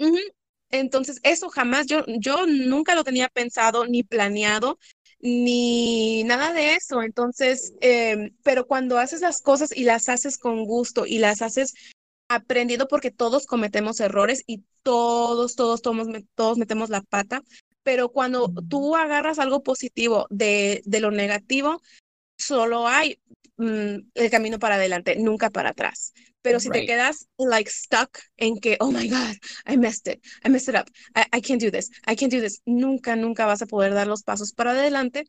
[0.71, 4.79] Entonces, eso jamás, yo, yo nunca lo tenía pensado ni planeado,
[5.19, 7.03] ni nada de eso.
[7.03, 11.75] Entonces, em, pero cuando haces las cosas y las haces con gusto y las haces
[12.31, 17.43] aprendido porque todos cometemos errores y todos, todos, todos, todos metemos la pata,
[17.82, 21.82] pero cuando tú agarras algo positivo de, de lo negativo,
[22.39, 23.20] solo hay
[23.57, 26.12] mm, el camino para adelante, nunca para atrás.
[26.40, 29.36] Pero si te quedas like stuck en que, oh my God,
[29.66, 32.40] I messed it, I messed it up, I, I, can't do this, I can't do
[32.40, 35.24] this, nunca, nunca vas a poder dar los pasos para adelante.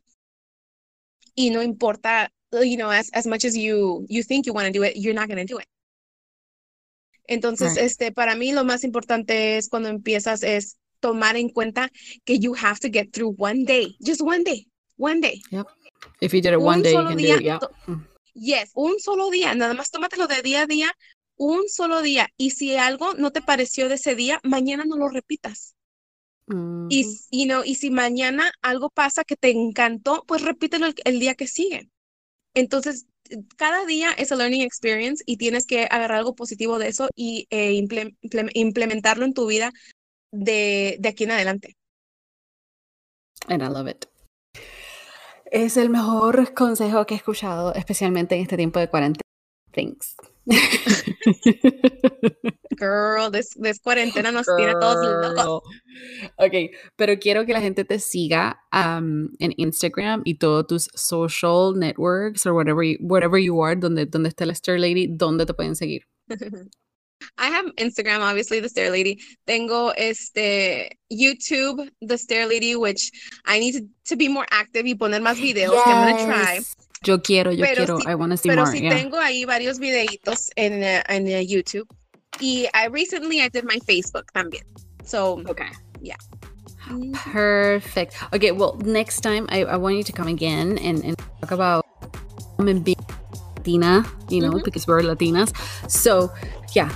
[1.34, 4.72] Y no importa, you know, as, as much as you, you think you want to
[4.72, 5.66] do it, you're not going to do it.
[7.28, 11.90] Entonces, este, para mí lo más importante es cuando empiezas es tomar en cuenta
[12.26, 14.68] que you have to get through one day, just one day,
[14.98, 15.42] one day.
[15.52, 15.68] Yep.
[16.20, 17.60] If you did it one day, you can do it, yeah.
[17.88, 18.08] Mm.
[18.34, 20.92] Yes, un solo día, nada más tómatelo de día a día,
[21.36, 22.30] un solo día.
[22.38, 25.76] Y si algo no te pareció de ese día, mañana no lo repitas.
[26.90, 31.36] Y, you know, y si mañana algo pasa que te encantó, pues repítelo el, día
[31.36, 31.90] que sigue.
[32.54, 33.06] Entonces,
[33.58, 37.48] cada día es a learning experience y tienes que agarrar algo positivo de eso y
[37.50, 37.74] eh,
[38.54, 39.72] implementarlo en tu vida
[40.32, 41.76] de, de aquí en adelante.
[43.48, 44.06] And I love it.
[45.46, 49.22] Es el mejor consejo que he escuchado, especialmente en este tiempo de cuarentena.
[49.72, 50.16] Thanks.
[52.78, 55.64] Girl, this, cuarentena nos tiene todos locos.
[56.38, 56.54] Ok,
[56.96, 62.46] pero quiero que la gente te siga um, en Instagram y todos tus social networks
[62.46, 65.76] o whatever you, whatever you are, donde, donde esté la Star Lady, donde te pueden
[65.76, 66.04] seguir.
[67.38, 69.20] I have Instagram, obviously, the Stair Lady.
[69.46, 73.12] Tengo este YouTube, the Stair Lady, which
[73.46, 75.74] I need to, to be more active y poner más videos.
[75.74, 75.84] Yes.
[75.86, 76.60] I'm gonna try.
[77.04, 78.00] Yo quiero, yo pero quiero.
[78.08, 78.80] I want to see pero more.
[78.80, 81.88] Pero sí tengo ahí varios videitos en, uh, en uh, YouTube.
[82.40, 84.64] Y I recently I did my Facebook también.
[85.04, 85.70] So, okay.
[86.00, 86.18] Yeah.
[87.14, 88.16] Perfect.
[88.34, 91.86] Okay, well, next time I, I want you to come again and, and talk about
[92.58, 92.96] being
[93.58, 95.54] Latina, you know, because we're Latinas.
[95.90, 96.32] So,
[96.74, 96.92] yeah,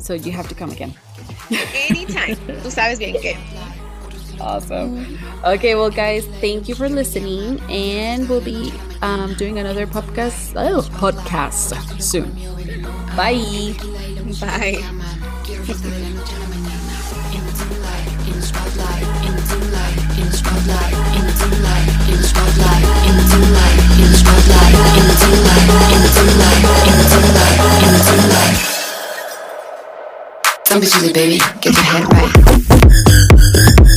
[0.00, 0.94] so you have to come again.
[1.50, 2.36] Anytime.
[2.62, 3.36] Tú sabes bien que.
[4.40, 5.18] Awesome.
[5.44, 8.72] Okay, well, guys, thank you for listening, and we'll be
[9.02, 12.30] um, doing another podcast oh, podcast soon.
[13.16, 13.74] Bye.
[14.40, 15.00] Bye.
[30.70, 31.38] Don't be silly, baby.
[31.60, 33.96] Get your head right.